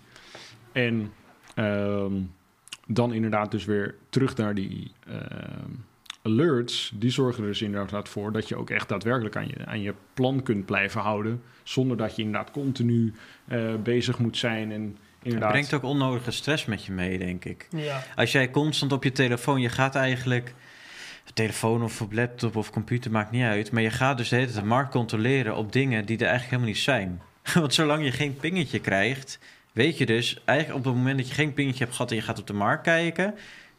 En 0.72 1.12
ehm, 1.56 2.14
dan 2.88 3.14
inderdaad 3.14 3.52
dus 3.52 3.66
weer 3.66 3.96
terug 4.10 4.36
naar 4.36 4.56
die 4.56 4.92
ehm, 5.08 5.72
alerts. 6.26 6.92
Die 6.96 7.10
zorgen 7.10 7.44
er 7.44 7.50
dus 7.50 7.62
inderdaad 7.62 8.10
voor 8.10 8.32
dat 8.32 8.48
je 8.48 8.56
ook 8.56 8.70
echt 8.70 8.90
daadwerkelijk 8.90 9.36
aan 9.36 9.48
je, 9.48 9.66
aan 9.66 9.82
je 9.82 9.94
plan 10.14 10.44
kunt 10.44 10.66
blijven 10.66 11.02
houden. 11.02 11.42
Zonder 11.64 11.98
dat 11.98 12.16
je 12.16 12.22
inderdaad 12.22 12.52
continu 12.52 13.14
eh, 13.48 13.76
bezig 13.84 14.20
moet 14.20 14.38
zijn. 14.38 14.72
En 14.72 14.82
Het 14.82 14.98
inderdaad... 15.22 15.52
brengt 15.52 15.74
ook 15.74 15.84
onnodige 15.84 16.32
stress 16.32 16.66
met 16.66 16.86
je 16.86 16.92
mee, 16.92 17.18
denk 17.18 17.46
ik. 17.46 17.68
Ja. 17.70 18.04
Als 18.16 18.32
jij 18.32 18.52
constant 18.52 18.92
op 18.92 19.04
je 19.04 19.12
telefoon, 19.12 19.62
je 19.62 19.70
gaat 19.70 19.96
eigenlijk... 19.96 20.54
Telefoon 21.34 21.84
of 21.84 22.02
op 22.02 22.14
laptop 22.14 22.56
of 22.56 22.72
computer, 22.72 23.12
maakt 23.12 23.32
niet 23.32 23.44
uit. 23.44 23.72
Maar 23.72 23.82
je 23.82 23.90
gaat 23.90 24.18
dus 24.18 24.30
de 24.30 24.36
hele 24.36 24.48
tijd 24.48 24.60
de 24.60 24.68
markt 24.68 24.92
controleren 24.92 25.56
op 25.56 25.72
dingen 25.72 26.06
die 26.06 26.18
er 26.18 26.28
eigenlijk 26.28 26.52
helemaal 26.52 26.74
niet 26.74 26.84
zijn. 26.84 27.22
Want 27.62 27.74
zolang 27.74 28.04
je 28.04 28.12
geen 28.12 28.36
pingetje 28.36 28.80
krijgt, 28.80 29.40
weet 29.72 29.98
je 29.98 30.06
dus... 30.06 30.42
Eigenlijk 30.46 30.80
op 30.80 30.86
het 30.86 30.96
moment 30.96 31.18
dat 31.18 31.28
je 31.28 31.34
geen 31.34 31.54
pingetje 31.54 31.84
hebt 31.84 31.96
gehad 31.96 32.12
en 32.12 32.18
je 32.18 32.24
gaat 32.24 32.40
op 32.40 32.48
de 32.48 32.54
markt 32.54 32.84
kijken... 32.84 33.36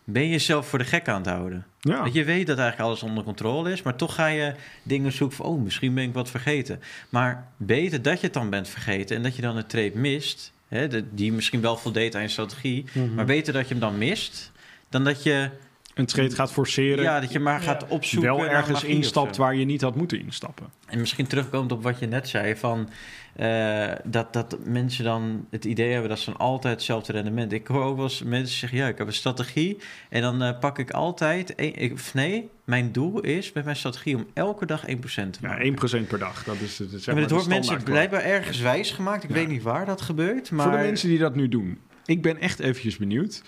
ben 0.09 0.23
je 0.23 0.29
jezelf 0.29 0.67
voor 0.69 0.79
de 0.79 0.85
gek 0.85 1.09
aan 1.09 1.17
het 1.23 1.27
houden. 1.31 1.67
ja. 1.81 2.03
Dat 2.05 2.13
je 2.15 2.25
weet 2.25 2.47
dat 2.47 2.59
eigenlijk 2.59 2.89
alles 2.89 3.03
onder 3.03 3.25
controle 3.25 3.73
is, 3.73 3.83
maar 3.83 3.97
toch 3.97 4.15
ga 4.15 4.27
je 4.27 4.55
dingen 4.83 5.13
zoeken 5.13 5.37
van, 5.37 5.47
oh, 5.47 5.63
misschien 5.63 5.95
ben 5.95 6.05
ik 6.05 6.13
wat 6.15 6.31
vergeten. 6.31 6.81
Maar 7.09 7.47
beter 7.57 8.03
dat 8.03 8.21
je 8.21 8.25
het 8.25 8.35
dan 8.35 8.51
bent 8.51 8.69
vergeten 8.69 9.17
en 9.17 9.23
dat 9.23 9.37
je 9.37 9.43
dan 9.43 9.57
een 9.57 9.67
trade 9.67 9.93
mist, 9.95 10.53
hè, 10.69 10.89
de- 10.89 11.05
die 11.15 11.33
misschien 11.33 11.61
wel 11.61 11.77
voldeed 11.77 12.15
aan 12.15 12.23
je 12.23 12.29
strategie, 12.29 12.85
Mhm. 12.93 13.15
maar 13.15 13.25
beter 13.25 13.53
dat 13.53 13.63
je 13.63 13.71
hem 13.75 13.81
dan 13.81 13.99
mist, 13.99 14.53
dan 14.89 15.05
dat 15.05 15.23
je, 15.23 15.51
een 15.95 16.07
trade 16.07 16.35
gaat 16.35 16.53
forceren. 16.53 17.03
ja, 17.05 17.21
dat 17.21 17.33
je 17.33 17.41
maar 17.41 17.61
Ja. 17.61 17.67
gaat 17.67 17.87
opzoeken. 17.89 18.37
wel 18.37 18.47
ergens 18.47 18.85
instapt 18.85 19.37
waar 19.37 19.55
je 19.55 19.65
niet 19.65 19.81
had 19.81 19.97
moeten 19.97 20.21
instappen. 20.21 20.67
En 20.87 21.01
misschien 21.01 21.27
terugkomend 21.27 21.73
op 21.73 21.83
wat 21.83 21.99
je 21.99 22.07
net 22.07 22.29
zei, 22.29 22.57
van 22.57 22.89
eh, 23.37 23.93
dat, 24.05 24.33
dat 24.33 24.57
mensen 24.65 25.05
dan 25.05 25.47
het 25.51 25.65
idee 25.65 25.91
hebben 25.93 26.09
dat 26.09 26.19
ze 26.19 26.31
dan 26.31 26.39
altijd 26.41 26.75
hetzelfde 26.75 27.13
rendement. 27.13 27.53
Ik 27.53 27.67
hoor 27.67 27.85
ook 27.85 27.97
wel 27.97 28.05
eens 28.05 28.23
mensen 28.23 28.59
zeggen, 28.59 28.79
ja, 28.79 28.89
ik 28.89 28.99
heb 28.99 29.07
een 29.07 29.13
strategie 29.13 29.79
en 30.11 30.23
dan 30.23 30.43
eh, 30.43 30.59
pak 30.59 30.79
ik 30.79 30.91
altijd, 30.91 31.55
of 31.93 32.15
nee, 32.15 32.49
mijn 32.65 32.93
doel 32.93 33.21
is 33.21 33.53
met 33.53 33.65
mijn 33.65 33.77
strategie 33.77 34.17
om 34.17 34.27
elke 34.35 34.67
dag 34.67 34.85
1% 34.87 34.87
te 35.05 35.39
Ja, 35.41 35.49
maken. 35.49 36.05
1% 36.05 36.07
per 36.07 36.19
dag. 36.19 36.45
Dat 36.45 36.61
is 36.61 36.79
het. 36.79 36.91
Zeg 36.91 37.05
Ja, 37.05 37.13
maar 37.13 37.15
maar 37.15 37.29
de 37.29 37.35
wordt 37.35 37.49
mensen 37.49 37.83
blijkbaar 37.83 38.23
ergens 38.23 38.61
wijs 38.61 38.91
gemaakt. 38.91 39.23
Ik 39.25 39.29
Ja. 39.31 39.35
weet 39.37 39.49
niet 39.49 39.63
waar 39.63 39.87
dat 39.87 40.01
gebeurt, 40.01 40.51
maar... 40.51 40.69
Voor 40.69 40.77
de 40.79 40.85
mensen 40.85 41.09
die 41.09 41.19
dat 41.19 41.35
nu 41.35 41.49
doen. 41.49 41.79
Ik 42.07 42.23
ben 42.23 42.41
echt 42.41 42.59
eventjes 42.59 42.97
benieuwd. 42.97 43.43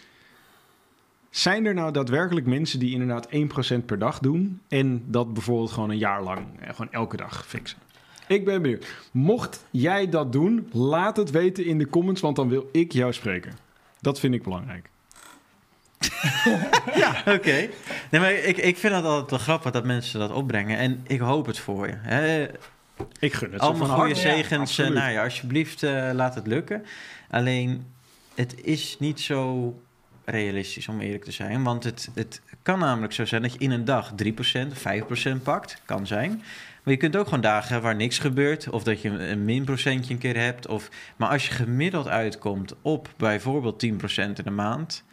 Zijn 1.31 1.67
er 1.67 1.75
nou 1.75 1.93
daadwerkelijk 1.93 2.47
mensen 2.47 2.79
die 2.79 2.93
inderdaad 2.93 3.29
1% 3.75 3.85
per 3.87 3.99
dag 3.99 4.19
doen... 4.19 4.61
en 4.69 5.03
dat 5.07 5.33
bijvoorbeeld 5.33 5.71
gewoon 5.71 5.91
een 5.91 5.99
jaar 5.99 6.23
lang, 6.23 6.47
eh, 6.61 6.69
gewoon 6.71 6.93
elke 6.93 7.17
dag 7.17 7.47
fixen? 7.47 7.79
Ik 8.29 8.45
ben 8.45 8.63
benieuwd. 8.63 8.87
Mocht 9.11 9.65
jij 9.71 10.09
dat 10.09 10.33
doen, 10.33 10.69
laat 10.73 11.17
het 11.17 11.31
weten 11.31 11.65
in 11.65 11.79
de 11.79 11.89
comments... 11.89 12.21
want 12.21 12.37
dan 12.37 12.49
wil 12.49 12.69
ik 12.73 12.93
jou 12.93 13.13
spreken. 13.13 13.53
Dat 14.01 14.21
vind 14.21 14.35
ik 14.35 14.43
belangrijk. 14.43 14.89
Oké. 17.37 17.69
Nee, 18.11 18.21
maar 18.21 18.33
ik, 18.33 18.57
ik 18.57 18.77
vind 18.77 18.95
het 18.95 19.05
altijd 19.05 19.31
wel 19.31 19.39
grappig 19.39 19.71
dat 19.73 19.85
mensen 19.85 20.21
dat 20.21 20.31
opbrengen. 20.31 20.79
En 20.79 21.01
ik 21.07 21.21
hoop 21.21 21.47
het 21.47 21.59
voor 21.59 21.87
je. 21.87 21.95
Hè? 21.97 22.47
Ik 23.19 23.33
gun 23.33 23.53
het 23.53 23.61
Allemaal 23.61 23.89
goede. 23.89 24.09
Ja, 24.09 24.21
zegens. 24.21 24.79
eh, 24.79 24.89
nou 24.89 25.13
ja, 25.13 25.25
alsjeblieft, 25.25 25.83
eh, 25.83 26.11
laat 26.13 26.35
het 26.35 26.47
lukken. 26.47 26.85
Alleen, 27.31 27.87
het 28.35 28.65
is 28.65 28.97
niet 28.99 29.21
zo 29.21 29.75
realistisch 30.25 30.89
om 30.89 31.01
eerlijk 31.01 31.25
te 31.25 31.33
zijn. 31.33 31.63
Want 31.63 31.85
het, 31.85 32.09
het 32.15 32.41
kan 32.63 32.79
namelijk 32.79 33.13
zo 33.13 33.25
zijn 33.25 33.43
dat 33.43 33.53
je 33.53 33.59
in 33.59 33.71
een 33.71 33.85
dag 33.85 34.13
3%, 34.13 34.73
5% 35.39 35.43
pakt. 35.43 35.83
Kan 35.85 36.07
zijn. 36.07 36.43
Maar 36.89 36.97
je 36.97 37.03
kunt 37.03 37.17
ook 37.17 37.25
gewoon 37.25 37.41
dagen 37.41 37.83
waar 37.83 37.97
niks 37.97 38.19
gebeurt. 38.19 38.71
Of 38.71 38.83
dat 38.83 39.03
je 39.03 39.09
een 39.09 39.45
min 39.45 39.65
procentje 39.65 40.13
een 40.15 40.21
keer 40.21 40.37
hebt. 40.37 40.67
Of, 40.67 40.89
maar 41.17 41.29
als 41.29 41.47
je 41.49 41.53
gemiddeld 41.55 42.09
uitkomt 42.09 42.75
op 42.83 43.09
bijvoorbeeld 43.17 43.87
10% 43.87 43.89
in 44.17 44.35
een 44.45 44.55
maand. 44.55 45.05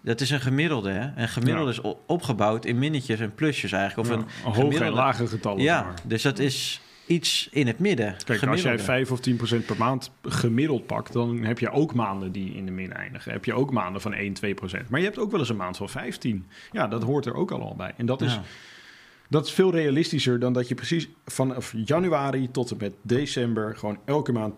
Dat 0.00 0.20
is 0.20 0.30
een 0.30 0.40
gemiddelde. 0.40 0.90
Hè? 0.90 1.22
Een 1.22 1.28
gemiddelde 1.28 1.72
Ja. 1.72 1.78
is 1.88 1.94
opgebouwd 2.06 2.64
in 2.64 2.78
minnetjes 2.78 3.20
en 3.20 3.34
plusjes 3.34 3.72
eigenlijk. 3.72 4.08
Of 4.08 4.14
Ja, 4.16 4.22
een, 4.22 4.28
een 4.46 4.62
hoge 4.62 4.84
en 4.84 4.92
lage 4.92 5.26
getallen. 5.26 5.62
ja, 5.62 5.82
maar. 5.82 5.94
dus 6.04 6.22
dat 6.22 6.38
is 6.38 6.80
iets 7.06 7.48
in 7.50 7.66
het 7.66 7.78
midden. 7.78 8.16
Kijk, 8.24 8.46
als 8.46 8.62
jij 8.62 8.78
5 8.78 9.10
of 9.10 9.20
10% 9.20 9.66
per 9.66 9.76
maand 9.78 10.10
gemiddeld 10.22 10.86
pakt, 10.86 11.12
dan 11.12 11.44
heb 11.44 11.58
je 11.58 11.70
ook 11.70 11.94
maanden 11.94 12.32
die 12.32 12.54
in 12.54 12.64
de 12.64 12.72
min 12.72 12.92
eindigen. 12.92 13.32
Heb 13.32 13.44
je 13.44 13.54
ook 13.54 13.70
maanden 13.72 14.00
van 14.00 14.12
1, 14.14 14.34
2%. 14.34 14.88
Maar 14.88 15.00
je 15.00 15.06
hebt 15.06 15.18
ook 15.18 15.30
wel 15.30 15.40
eens 15.40 15.48
een 15.48 15.56
maand 15.56 15.76
van 15.76 15.88
15. 15.88 16.46
Ja, 16.72 16.86
dat 16.86 17.02
hoort 17.02 17.26
er 17.26 17.34
ook 17.34 17.50
al 17.50 17.62
al 17.62 17.74
bij. 17.76 17.92
En 17.96 18.06
dat 18.06 18.20
is. 18.22 18.40
Dat 19.30 19.46
is 19.46 19.52
veel 19.52 19.70
realistischer 19.72 20.38
dan 20.38 20.52
dat 20.52 20.68
je 20.68 20.74
precies 20.74 21.08
vanaf 21.24 21.74
januari 21.84 22.50
tot 22.50 22.70
en 22.70 22.76
met 22.76 22.92
december 23.02 23.76
gewoon 23.76 23.98
elke 24.04 24.32
maand 24.32 24.54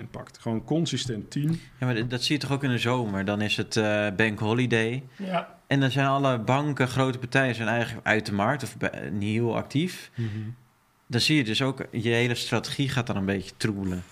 10% 0.00 0.10
pakt. 0.10 0.38
Gewoon 0.38 0.64
consistent 0.64 1.30
10. 1.30 1.60
Ja, 1.80 1.86
maar 1.86 2.08
dat 2.08 2.22
zie 2.22 2.34
je 2.34 2.40
toch 2.40 2.52
ook 2.52 2.64
in 2.64 2.70
de 2.70 2.78
zomer? 2.78 3.24
Dan 3.24 3.40
is 3.40 3.56
het 3.56 3.76
eh, 3.76 4.06
Bank 4.16 4.38
Holiday. 4.38 5.02
Ja, 5.16 5.58
En 5.66 5.80
dan 5.80 5.90
zijn 5.90 6.06
alle 6.06 6.38
banken, 6.38 6.88
grote 6.88 7.18
partijen, 7.18 7.54
zijn 7.54 7.68
eigenlijk 7.68 8.06
uit 8.06 8.26
de 8.26 8.32
markt 8.32 8.62
of 8.62 8.76
niet 9.10 9.32
heel 9.32 9.56
actief. 9.56 10.10
Dan 11.06 11.20
zie 11.20 11.36
je 11.36 11.44
dus 11.44 11.62
ook, 11.62 11.86
je 11.90 12.08
hele 12.08 12.34
strategie 12.34 12.88
gaat 12.88 13.06
dan 13.06 13.16
een 13.16 13.24
beetje 13.24 13.52
troebelen. 13.56 14.02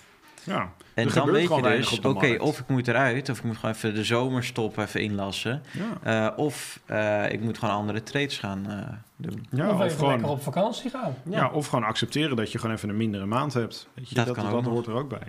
Ja, 0.43 0.71
En 0.93 1.07
Er 1.07 1.13
dan 1.13 1.31
weet 1.31 1.55
je 1.55 1.61
dus, 1.61 1.99
oké, 1.99 2.35
of 2.39 2.59
ik 2.59 2.67
moet 2.67 2.87
eruit, 2.87 3.29
of 3.29 3.37
ik 3.37 3.43
moet 3.43 3.55
gewoon 3.57 3.75
even 3.75 3.93
de 3.93 4.03
zomerstop 4.03 4.77
even 4.77 5.01
inlassen. 5.01 5.61
ja. 6.03 6.29
Eh, 6.31 6.37
of 6.37 6.79
eh, 6.85 7.31
ik 7.31 7.41
moet 7.41 7.57
gewoon 7.57 7.75
andere 7.75 8.03
trades 8.03 8.37
gaan 8.37 8.69
eh, 8.69 8.77
doen. 9.15 9.45
ja 9.51 9.67
of 9.69 9.73
of, 9.73 9.81
even 9.81 9.97
gewoon, 9.97 10.11
lekker 10.11 10.29
op 10.29 10.41
vakantie 10.41 10.89
gaan. 10.89 11.15
ja. 11.23 11.49
of 11.49 11.67
gewoon 11.67 11.85
accepteren 11.85 12.35
dat 12.35 12.51
je 12.51 12.57
gewoon 12.59 12.75
even 12.75 12.89
een 12.89 12.97
mindere 12.97 13.25
maand 13.25 13.53
hebt. 13.53 13.87
Weet 13.93 14.09
je, 14.09 14.15
Dat 14.15 14.25
dat 14.25 14.35
kan 14.35 14.45
ook 14.45 14.51
dat 14.51 14.61
nog. 14.63 14.73
hoort 14.73 14.87
er 14.87 14.93
ook 14.93 15.09
bij. 15.09 15.27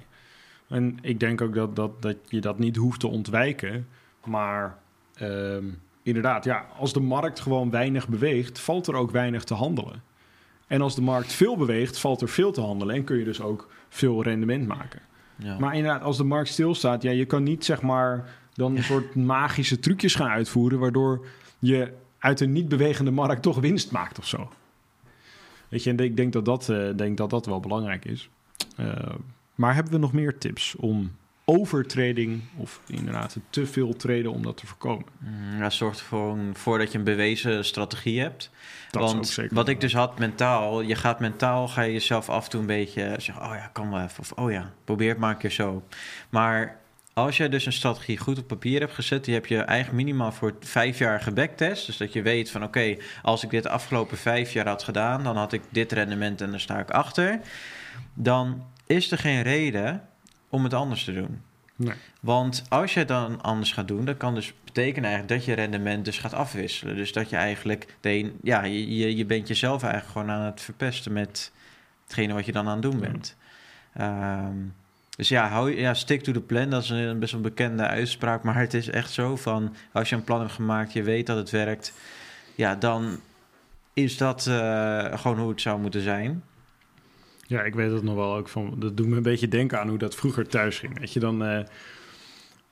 En 0.68 0.98
ik 1.03 1.20
denk 1.20 1.40
ook 1.40 1.55
dat, 1.55 1.77
dat, 1.77 2.03
dat 2.03 2.16
je 2.29 2.40
dat 2.40 2.59
niet 2.59 2.77
hoeft 2.77 3.01
te 3.01 3.07
ontwijken. 3.09 3.88
Maar 4.25 4.77
ehm, 5.14 5.64
inderdaad, 6.03 6.44
ja, 6.44 6.66
als 6.79 6.92
de 6.92 7.01
markt 7.01 7.40
gewoon 7.40 7.70
weinig 7.70 8.09
beweegt, 8.09 8.59
valt 8.61 8.87
er 8.87 8.94
ook 8.94 9.11
weinig 9.11 9.44
te 9.44 9.55
handelen. 9.55 10.03
En 10.73 10.81
als 10.81 10.95
de 10.95 11.03
markt 11.03 11.33
veel 11.33 11.57
beweegt, 11.57 11.99
valt 11.99 12.21
er 12.21 12.29
veel 12.29 12.53
te 12.53 12.61
handelen 12.61 12.95
en 12.95 13.05
kun 13.05 13.19
je 13.19 13.25
dus 13.25 13.41
ook 13.41 13.69
veel 13.89 14.23
rendement 14.23 14.67
maken. 14.67 15.01
Ja. 15.37 15.59
Maar 15.59 15.77
inderdaad, 15.77 16.03
als 16.03 16.17
de 16.17 16.25
markt 16.25 16.49
stilstaat, 16.49 17.03
ja, 17.03 17.11
je 17.11 17.25
kan 17.25 17.43
niet 17.43 17.65
zeg 17.65 17.83
maar 17.83 18.31
dan 18.53 18.77
een 18.77 18.83
soort 18.83 19.15
magische 19.15 19.79
trucjes 19.79 20.15
gaan 20.15 20.29
uitvoeren, 20.29 20.79
waardoor 20.79 21.27
je 21.59 21.93
uit 22.19 22.41
een 22.41 22.53
niet 22.53 22.69
bewegende 22.69 23.11
markt 23.11 23.43
toch 23.43 23.61
winst 23.61 23.91
maakt 23.91 24.19
of 24.19 24.27
zo. 24.27 24.51
Weet 25.69 25.83
je, 25.83 25.91
en 25.91 25.99
ik 25.99 26.17
denk 26.17 26.33
dat 26.33 26.45
dat, 26.45 26.69
eh, 26.69 26.89
denk 26.97 27.17
dat, 27.17 27.31
dat 27.31 27.47
wel 27.47 27.61
belangrijk 27.61 28.05
is. 28.05 28.29
Eh, 28.77 29.17
maar 29.55 29.75
hebben 29.75 29.93
we 29.93 29.99
nog 29.99 30.13
meer 30.13 30.39
tips 30.39 30.77
om 30.77 31.13
overtrading 31.44 32.42
of 32.57 32.81
inderdaad 32.87 33.37
te 33.50 33.66
veel 33.66 33.96
traden 33.96 34.33
om 34.33 34.42
dat 34.42 34.57
te 34.57 34.66
voorkomen? 34.66 35.07
Mm, 35.18 35.59
Ja, 35.59 35.70
zorg 35.70 35.98
er 35.98 36.05
gewoon 36.05 36.50
voor 36.55 36.78
dat 36.78 36.92
je 36.92 36.98
een 36.98 37.05
bewezen 37.05 37.64
strategie 37.64 38.20
hebt. 38.20 38.50
Dat 38.90 39.12
Want 39.12 39.28
zeker 39.28 39.55
wat 39.55 39.68
ik 39.68 39.81
dus 39.81 39.94
had 39.94 40.18
mentaal, 40.18 40.81
je 40.81 40.94
gaat 40.94 41.20
mentaal, 41.20 41.68
ga 41.68 41.83
je 41.83 41.92
jezelf 41.92 42.28
af 42.28 42.44
en 42.44 42.50
toe 42.50 42.61
een 42.61 42.66
beetje 42.66 43.14
zeggen, 43.18 43.44
oh 43.44 43.55
ja, 43.55 43.70
kan 43.72 43.90
wel 43.90 44.00
even. 44.00 44.18
Of 44.20 44.33
oh 44.33 44.50
ja, 44.50 44.72
probeer 44.85 45.09
het 45.09 45.18
maar 45.18 45.31
een 45.31 45.37
keer 45.37 45.50
zo. 45.50 45.83
Maar 46.28 46.81
als 47.14 47.37
jij 47.37 47.48
dus 47.48 47.66
een 47.66 47.72
strategie 47.72 48.18
goed 48.18 48.38
op 48.38 48.46
papier 48.46 48.81
hebt 48.81 48.94
gezet, 48.94 49.24
die 49.24 49.35
heb 49.35 49.46
je 49.46 49.59
eigenlijk 49.59 50.05
minimaal 50.05 50.33
voor 50.33 50.55
vijf 50.61 50.98
jaar 50.98 51.20
gebacktest. 51.20 51.87
Dus 51.87 51.96
dat 51.96 52.12
je 52.12 52.22
weet 52.22 52.50
van 52.50 52.62
oké, 52.62 52.96
als 53.22 53.44
ik 53.44 53.50
dit 53.50 53.62
de 53.62 53.68
afgelopen 53.68 54.18
vijf 54.18 54.52
jaar 54.52 54.68
had 54.68 54.83
gedaan, 54.83 55.22
dan 55.22 55.37
had 55.37 55.52
ik 55.52 55.62
dit 55.68 55.92
rendement 55.92 56.40
en 56.40 56.50
daar 56.50 56.61
sta 56.61 56.78
ik 56.78 56.90
achter. 56.90 57.40
Dan 58.14 58.66
is 58.87 59.11
er 59.11 59.18
geen 59.18 59.42
reden 59.42 60.02
om 60.53 60.65
het 60.65 60.75
anders 60.75 61.05
te 61.05 61.12
doen. 61.12 61.41
Nee. 61.77 61.95
Want 62.21 62.65
als 62.69 62.93
je 62.93 62.99
het 62.99 63.09
dan 63.09 63.43
anders 63.43 63.73
gaat 63.73 63.88
doen, 63.88 64.05
dat 64.05 64.17
kan 64.17 64.35
dus 64.35 64.53
betekenen 64.65 65.11
eigenlijk 65.11 65.38
dat 65.38 65.45
je 65.45 65.55
rendement 65.61 66.05
dus 66.05 66.19
gaat 66.19 66.35
afwisselen. 66.35 66.97
Dus 66.97 67.12
dat 67.12 67.31
je 67.31 67.37
eigenlijk, 67.37 67.97
de 68.01 68.33
ja, 68.43 68.62
je, 68.65 68.97
je, 68.97 69.17
je 69.17 69.25
bent 69.25 69.49
jezelf 69.49 69.83
eigenlijk 69.83 70.12
gewoon 70.12 70.31
aan 70.31 70.45
het 70.45 70.61
verpesten 70.61 71.12
met 71.12 71.53
hetgene 72.05 72.33
wat 72.35 72.45
je 72.47 72.53
dan 72.53 72.67
aan 72.69 72.73
het 72.73 72.83
doen 72.83 73.01
Ja. 73.01 73.09
bent. 73.11 73.37
Ehm, 73.95 74.57
dus 75.17 75.29
ja, 75.29 75.49
hou, 75.49 75.77
ja, 75.77 75.95
stick 75.95 76.23
to 76.23 76.33
the 76.33 76.41
plan, 76.41 76.71
dat 76.71 76.83
is 76.83 76.91
een 76.91 77.19
best 77.19 77.33
wel 77.33 77.41
bekende 77.41 77.87
uitspraak. 77.87 78.43
Maar 78.43 78.59
het 78.59 78.75
is 78.75 78.91
echt 78.91 79.11
zo 79.11 79.37
van, 79.37 79.75
als 79.93 80.09
je 80.09 80.17
een 80.17 80.25
plan 80.25 80.41
hebt 80.41 80.53
gemaakt, 80.53 80.93
je 80.93 81.03
weet 81.03 81.27
dat 81.27 81.37
het 81.37 81.51
werkt. 81.51 81.93
Ja, 82.55 82.75
dan 82.75 83.21
is 83.93 84.17
dat 84.17 84.47
eh, 84.47 85.19
gewoon 85.19 85.38
hoe 85.38 85.51
het 85.51 85.61
zou 85.61 85.81
moeten 85.81 86.03
zijn. 86.03 86.43
Ja, 87.53 87.62
ik 87.62 87.75
weet 87.75 87.91
het 87.91 88.03
nog 88.03 88.15
wel 88.15 88.35
ook 88.35 88.49
van. 88.49 88.75
Dat 88.77 88.97
doet 88.97 89.07
me 89.07 89.17
een 89.17 89.23
beetje 89.23 89.49
denken 89.49 89.81
aan 89.81 89.88
hoe 89.88 89.99
dat 89.99 90.15
vroeger 90.15 90.49
thuis 90.49 90.79
ging. 90.79 90.99
Weet 90.99 91.12
je, 91.12 91.21
dan, 91.21 91.45
eh, 91.45 91.65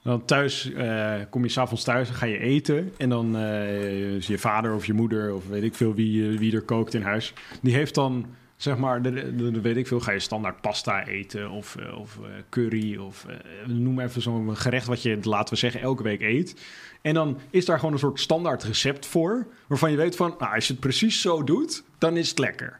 dan 0.03 0.25
thuis 0.25 0.71
eh, 0.73 1.15
kom 1.29 1.43
je 1.43 1.49
s'avonds 1.49 1.83
thuis 1.83 2.09
en 2.09 2.15
ga 2.15 2.25
je 2.25 2.39
eten. 2.39 2.93
En 2.97 3.09
dan 3.09 3.37
eh, 3.37 4.15
is 4.15 4.27
je 4.27 4.37
vader 4.37 4.73
of 4.73 4.85
je 4.85 4.93
moeder 4.93 5.33
of 5.33 5.47
weet 5.47 5.63
ik 5.63 5.75
veel 5.75 5.93
wie, 5.93 6.39
wie 6.39 6.55
er 6.55 6.61
kookt 6.61 6.93
in 6.93 7.01
huis. 7.01 7.33
Die 7.61 7.73
heeft 7.73 7.95
dan, 7.95 8.25
zeg 8.55 8.77
maar, 8.77 9.01
de, 9.01 9.61
weet 9.61 9.77
ik 9.77 9.87
veel, 9.87 9.99
ga 9.99 10.11
je 10.11 10.19
standaard 10.19 10.61
pasta 10.61 11.07
eten 11.07 11.49
of, 11.49 11.77
of 11.97 12.19
curry 12.49 12.97
of 12.97 13.25
noem 13.65 13.99
even 13.99 14.21
zo'n 14.21 14.57
gerecht 14.57 14.87
wat 14.87 15.01
je, 15.01 15.19
laten 15.21 15.53
we 15.53 15.59
zeggen, 15.59 15.81
elke 15.81 16.03
week 16.03 16.21
eet. 16.21 16.61
En 17.01 17.13
dan 17.13 17.39
is 17.49 17.65
daar 17.65 17.77
gewoon 17.79 17.93
een 17.93 17.99
soort 17.99 18.19
standaard 18.19 18.63
recept 18.63 19.05
voor. 19.05 19.47
Waarvan 19.67 19.91
je 19.91 19.97
weet 19.97 20.15
van, 20.15 20.35
nou, 20.39 20.55
als 20.55 20.67
je 20.67 20.73
het 20.73 20.81
precies 20.81 21.21
zo 21.21 21.43
doet, 21.43 21.83
dan 21.97 22.17
is 22.17 22.29
het 22.29 22.39
lekker. 22.39 22.79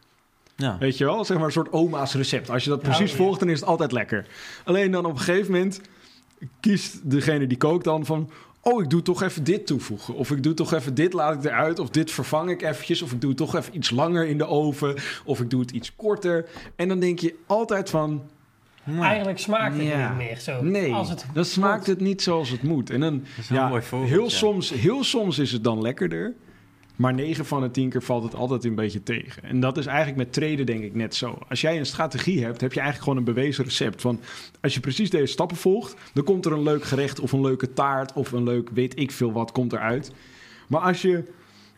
Ja. 0.62 0.78
Weet 0.80 0.97
je 0.97 1.06
wel? 1.06 1.26
Zeg 1.26 1.38
maar 1.38 1.45
een 1.45 1.52
soort 1.52 1.71
oma's 1.71 2.13
recept. 2.13 2.50
Als 2.50 2.63
je 2.63 2.69
dat 2.69 2.82
precies 2.82 3.12
ja. 3.12 3.17
volgt, 3.17 3.39
dan 3.39 3.50
is 3.50 3.60
het 3.60 3.69
altijd 3.69 3.91
lekker. 3.91 4.26
Alleen 4.63 4.91
dan 4.91 5.06
op 5.06 5.12
een 5.12 5.19
gegeven 5.19 5.52
moment 5.52 5.82
kiest 6.60 7.10
degene 7.12 7.47
die 7.47 7.58
kookt 7.58 7.84
dan 7.84 8.06
van... 8.06 8.30
Oh, 8.63 8.82
ik 8.84 8.89
doe 8.89 9.02
toch 9.02 9.21
even 9.24 9.43
dit 9.43 9.67
toevoegen. 9.67 10.13
Of 10.15 10.32
ik 10.32 10.43
doe 10.43 10.54
toch 10.54 10.74
even 10.74 10.93
dit, 10.95 11.13
laat 11.13 11.34
ik 11.34 11.43
eruit. 11.52 11.80
Of 11.80 11.89
dit 11.89 12.12
vervang 12.12 12.50
ik 12.50 12.62
eventjes. 12.62 13.02
Of 13.02 13.12
ik 13.12 13.21
doe 13.21 13.30
het 13.30 13.38
toch 13.39 13.56
even 13.56 13.76
iets 13.76 13.89
langer 13.89 14.28
in 14.28 14.38
de 14.38 14.45
oven. 14.47 14.95
Of 15.26 15.39
ik 15.39 15.50
doe 15.50 15.62
het 15.62 15.71
iets 15.71 15.95
korter. 15.95 16.45
En 16.76 16.88
dan 16.88 17.00
denk 17.00 17.19
je 17.19 17.36
altijd 17.47 17.89
van... 17.89 18.21
Ja, 18.84 19.02
Eigenlijk 19.02 19.39
smaakt 19.39 19.78
het 19.78 19.84
Ja. 19.86 20.08
niet 20.08 20.17
meer 20.17 20.39
zo. 20.39 20.63
Nee, 20.63 20.93
Als 20.93 21.10
het 21.10 21.26
dan 21.34 21.45
smaakt 21.45 21.78
moet. 21.78 21.88
het 21.88 22.00
niet 22.00 22.21
zoals 22.21 22.50
het 22.50 22.63
moet. 22.63 22.89
En 22.89 23.00
dan, 23.00 23.13
dat 23.19 23.28
is 23.38 23.50
wel 23.50 23.58
ja, 23.58 23.63
een 23.63 23.69
mooi 23.69 23.82
voorbeeld. 23.82 24.12
heel, 24.12 24.24
ja. 24.24 24.30
soms, 24.30 24.69
heel 24.69 25.04
soms 25.04 25.39
is 25.39 25.52
het 25.52 25.63
dan 25.63 25.82
lekkerder. 25.82 26.34
Maar 26.95 27.13
9 27.13 27.45
van 27.45 27.62
de 27.62 27.71
10 27.71 27.89
keer 27.89 28.04
valt 28.04 28.23
het 28.23 28.36
altijd 28.36 28.63
een 28.63 28.75
beetje 28.75 29.04
tegen. 29.04 29.43
En 29.43 29.60
dat 29.60 29.77
is 29.77 29.86
eigenlijk 29.86 30.17
met 30.17 30.34
traden 30.34 30.65
denk 30.65 30.84
ik 30.84 30.95
net 30.95 31.15
zo. 31.15 31.38
Als 31.49 31.62
jij 31.62 31.77
een 31.77 31.86
strategie 31.86 32.43
hebt, 32.43 32.62
heb 32.62 32.73
je 32.73 32.80
eigenlijk 32.80 33.10
gewoon 33.10 33.27
een 33.27 33.34
bewezen 33.34 33.63
recept. 33.63 34.01
Van 34.01 34.19
als 34.62 34.73
je 34.73 34.80
precies 34.80 35.10
deze 35.10 35.32
stappen 35.32 35.58
volgt, 35.58 35.95
dan 36.13 36.23
komt 36.23 36.45
er 36.45 36.51
een 36.51 36.63
leuk 36.63 36.84
gerecht 36.84 37.19
of 37.19 37.32
een 37.32 37.41
leuke 37.41 37.73
taart 37.73 38.13
of 38.13 38.32
een 38.32 38.43
leuk 38.43 38.69
weet 38.69 38.99
ik 38.99 39.12
veel 39.12 39.32
wat 39.32 39.51
komt 39.51 39.73
eruit. 39.73 40.12
Maar 40.67 40.82
als 40.82 41.01
je, 41.01 41.23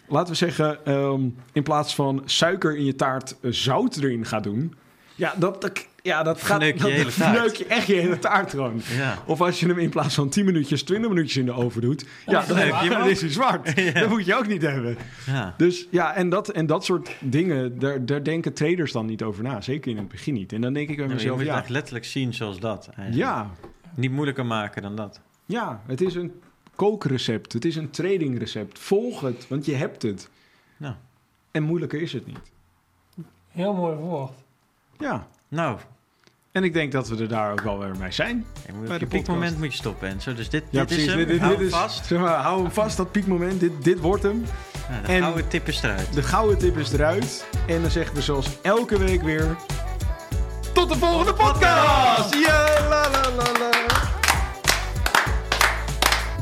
laten 0.08 0.32
we 0.32 0.38
zeggen, 0.38 0.86
ehm, 0.86 1.22
in 1.52 1.64
plaats 1.64 1.96
van 1.96 2.22
suiker 2.26 2.78
in 2.78 2.86
je 2.86 2.96
taart 2.96 3.36
eh, 3.42 3.52
zout 3.52 3.98
erin 3.98 4.26
gaat 4.26 4.44
doen. 4.44 4.74
Ja, 5.16 5.34
dat, 5.38 5.88
ja, 6.04 6.24
dat 6.24 6.42
gaat 6.42 6.48
Verneuk 6.64 6.74
je 6.74 6.80
dat, 6.82 6.90
je 6.92 6.96
hele 6.96 7.12
taart. 7.12 7.58
je 7.58 7.66
echt 7.66 7.88
je 7.88 7.94
hele 7.94 8.20
taart 8.20 8.50
gewoon. 8.50 8.82
Ja. 8.98 9.18
Of 9.26 9.42
als 9.42 9.60
je 9.60 9.68
hem 9.68 9.78
in 9.80 9.90
plaats 9.90 10.16
van 10.16 10.30
10 10.30 10.46
minuutjes, 10.46 10.84
20 10.84 11.10
minuutjes 11.10 11.38
in 11.38 11.46
de 11.46 11.52
oven 11.52 11.82
doet. 11.82 12.06
Ja, 12.26 12.46
dan, 12.46 12.58
heb 12.58 12.82
je, 12.84 12.90
dan 12.90 13.08
is 13.10 13.22
hij 13.22 13.30
zwart. 13.30 13.76
Dat 14.00 14.10
moet 14.10 14.26
je 14.26 14.36
ook 14.36 14.48
niet 14.48 14.62
hebben. 14.62 14.98
Ja. 15.26 15.54
Dus 15.58 15.88
ja, 15.92 16.16
en 16.16 16.30
dat, 16.30 16.50
en 16.50 16.66
dat 16.66 16.86
soort 16.86 17.10
dingen, 17.20 17.80
daar, 17.80 18.06
daar 18.06 18.24
denken 18.24 18.54
traders 18.54 18.92
dan 18.92 19.06
niet 19.06 19.24
over 19.24 19.44
na. 19.44 19.62
Zeker 19.62 19.92
in 19.92 19.98
het 19.98 20.08
begin 20.08 20.34
niet. 20.34 20.54
En 20.54 20.62
dan 20.62 20.74
denk 20.74 20.90
ik 20.90 20.98
bij 20.98 21.08
je 21.08 21.14
mezelf, 21.14 21.38
moet 21.38 21.48
het 21.48 21.66
ja, 21.68 21.74
letterlijk 21.74 22.06
zien 22.06 22.34
zoals 22.34 22.60
dat. 22.60 22.88
eigenlijk. 22.88 23.16
ja, 23.16 23.52
Niet 23.96 24.12
moeilijker 24.12 24.46
maken 24.46 24.82
dan 24.82 24.96
dat. 24.96 25.22
ja, 25.46 25.82
het 25.88 26.02
is 26.02 26.16
een 26.16 26.42
kookrecept. 26.76 27.54
Het 27.54 27.66
is 27.66 27.76
een 27.76 27.90
tradingrecept. 27.90 28.80
Volg 28.80 29.22
het, 29.22 29.48
want 29.48 29.66
je 29.66 29.76
hebt 29.76 30.02
het. 30.02 30.30
Nou, 30.78 30.94
En 31.52 31.64
moeilijker 31.64 32.02
is 32.02 32.14
het 32.14 32.26
niet. 32.28 32.52
Heel 33.48 33.74
mooi 33.74 33.96
woord. 33.96 34.34
Ja, 35.00 35.28
nou 35.54 35.78
en 36.52 36.64
ik 36.64 36.74
denk 36.74 36.92
dat 36.92 37.08
we 37.08 37.18
er 37.22 37.28
daar 37.28 37.52
ook 37.52 37.62
wel 37.62 37.80
weer 37.80 37.96
mee 38.00 38.12
zijn. 38.12 38.46
je 38.66 38.74
moet 38.74 38.86
Bij 38.86 38.96
op 38.96 39.02
je 39.02 39.08
piekmoment 39.08 39.58
moet 39.58 39.72
je 39.72 39.78
stoppen. 39.78 40.08
En 40.10 40.22
zo, 40.22 40.34
dus 40.34 40.50
dit, 40.50 40.64
Ja, 40.70 40.80
dit 40.80 40.88
precies. 40.88 41.06
is 41.06 41.10
hem. 41.10 41.18
Dit, 41.20 41.28
dit, 41.28 41.40
Hou 41.40 41.50
dit 41.52 41.60
hem 41.60 41.68
is, 41.68 41.74
vast. 41.74 42.06
Zeg 42.06 42.20
maar, 42.20 42.36
hou 42.36 42.62
hem 42.62 42.72
vast, 42.72 42.98
dat 42.98 43.12
piekmoment. 43.12 43.60
Dit, 43.60 43.84
dit 43.84 44.00
wordt 44.00 44.24
hem. 44.24 44.46
Ja, 44.90 45.02
de 45.08 45.14
En- 45.14 45.22
gouden 45.22 45.48
tip 45.48 45.68
is 45.68 45.82
eruit. 45.84 46.14
De 46.14 46.24
gouden 46.24 46.58
tip 46.58 46.78
is 46.78 46.92
eruit. 46.92 47.46
En 47.68 47.82
dan 47.82 47.92
zeggen 47.92 48.16
we 48.16 48.22
zoals 48.22 48.48
elke 48.62 48.98
week 48.98 49.22
weer... 49.22 49.56
Tot 50.74 50.90
de 50.90 50.98
volgende 50.98 51.34
podcast! 51.34 52.34
Ja, 52.34 52.68
la, 52.90 53.10
la, 53.12 53.30
la, 53.36 53.60
la. 53.60 53.73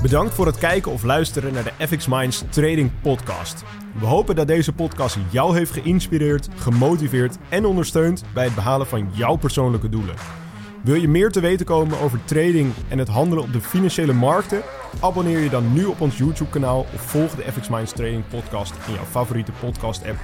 Bedankt 0.02 0.34
voor 0.34 0.46
het 0.46 0.58
kijken 0.58 0.92
of 0.92 1.04
luisteren 1.04 1.54
naar 1.54 1.64
de 1.64 1.88
FX 1.88 2.08
Minds 2.08 2.44
Trading 2.50 2.92
Podcast. 3.02 3.64
We 4.00 4.06
hopen 4.06 4.36
dat 4.36 4.48
deze 4.48 4.74
podcast 4.74 5.18
jou 5.30 5.58
heeft 5.58 5.72
geïnspireerd, 5.72 6.48
gemotiveerd 6.56 7.38
en 7.50 7.66
ondersteund 7.66 8.24
bij 8.34 8.44
het 8.44 8.56
behalen 8.56 8.88
van 8.88 9.10
jouw 9.14 9.36
persoonlijke 9.36 9.90
doelen. 9.90 10.16
Wil 10.84 10.96
je 10.96 11.08
meer 11.08 11.32
te 11.32 11.40
weten 11.40 11.66
komen 11.66 12.00
over 12.00 12.24
trading 12.26 12.74
en 12.88 12.98
het 12.98 13.08
handelen 13.08 13.44
op 13.44 13.54
de 13.54 13.62
financiële 13.62 14.14
markten? 14.14 14.62
Abonneer 15.00 15.40
je 15.40 15.50
dan 15.50 15.74
nu 15.74 15.86
op 15.86 16.02
ons 16.02 16.18
YouTube-kanaal 16.18 16.80
of 16.80 17.02
volg 17.02 17.36
de 17.36 17.52
FX 17.52 17.70
Minds 17.70 17.92
Trading 17.92 18.28
Podcast 18.28 18.74
in 18.88 18.94
jouw 18.94 19.06
favoriete 19.06 19.52
podcast-app. 19.60 20.18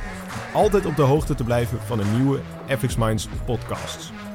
Om 0.54 0.62
altijd 0.62 0.86
op 0.86 0.96
de 0.96 1.02
hoogte 1.02 1.36
te 1.36 1.44
blijven 1.44 1.80
van 1.86 1.98
de 1.98 2.06
nieuwe 2.16 2.40
FX 2.68 2.96
Minds 2.96 3.28
podcasts. 3.46 4.12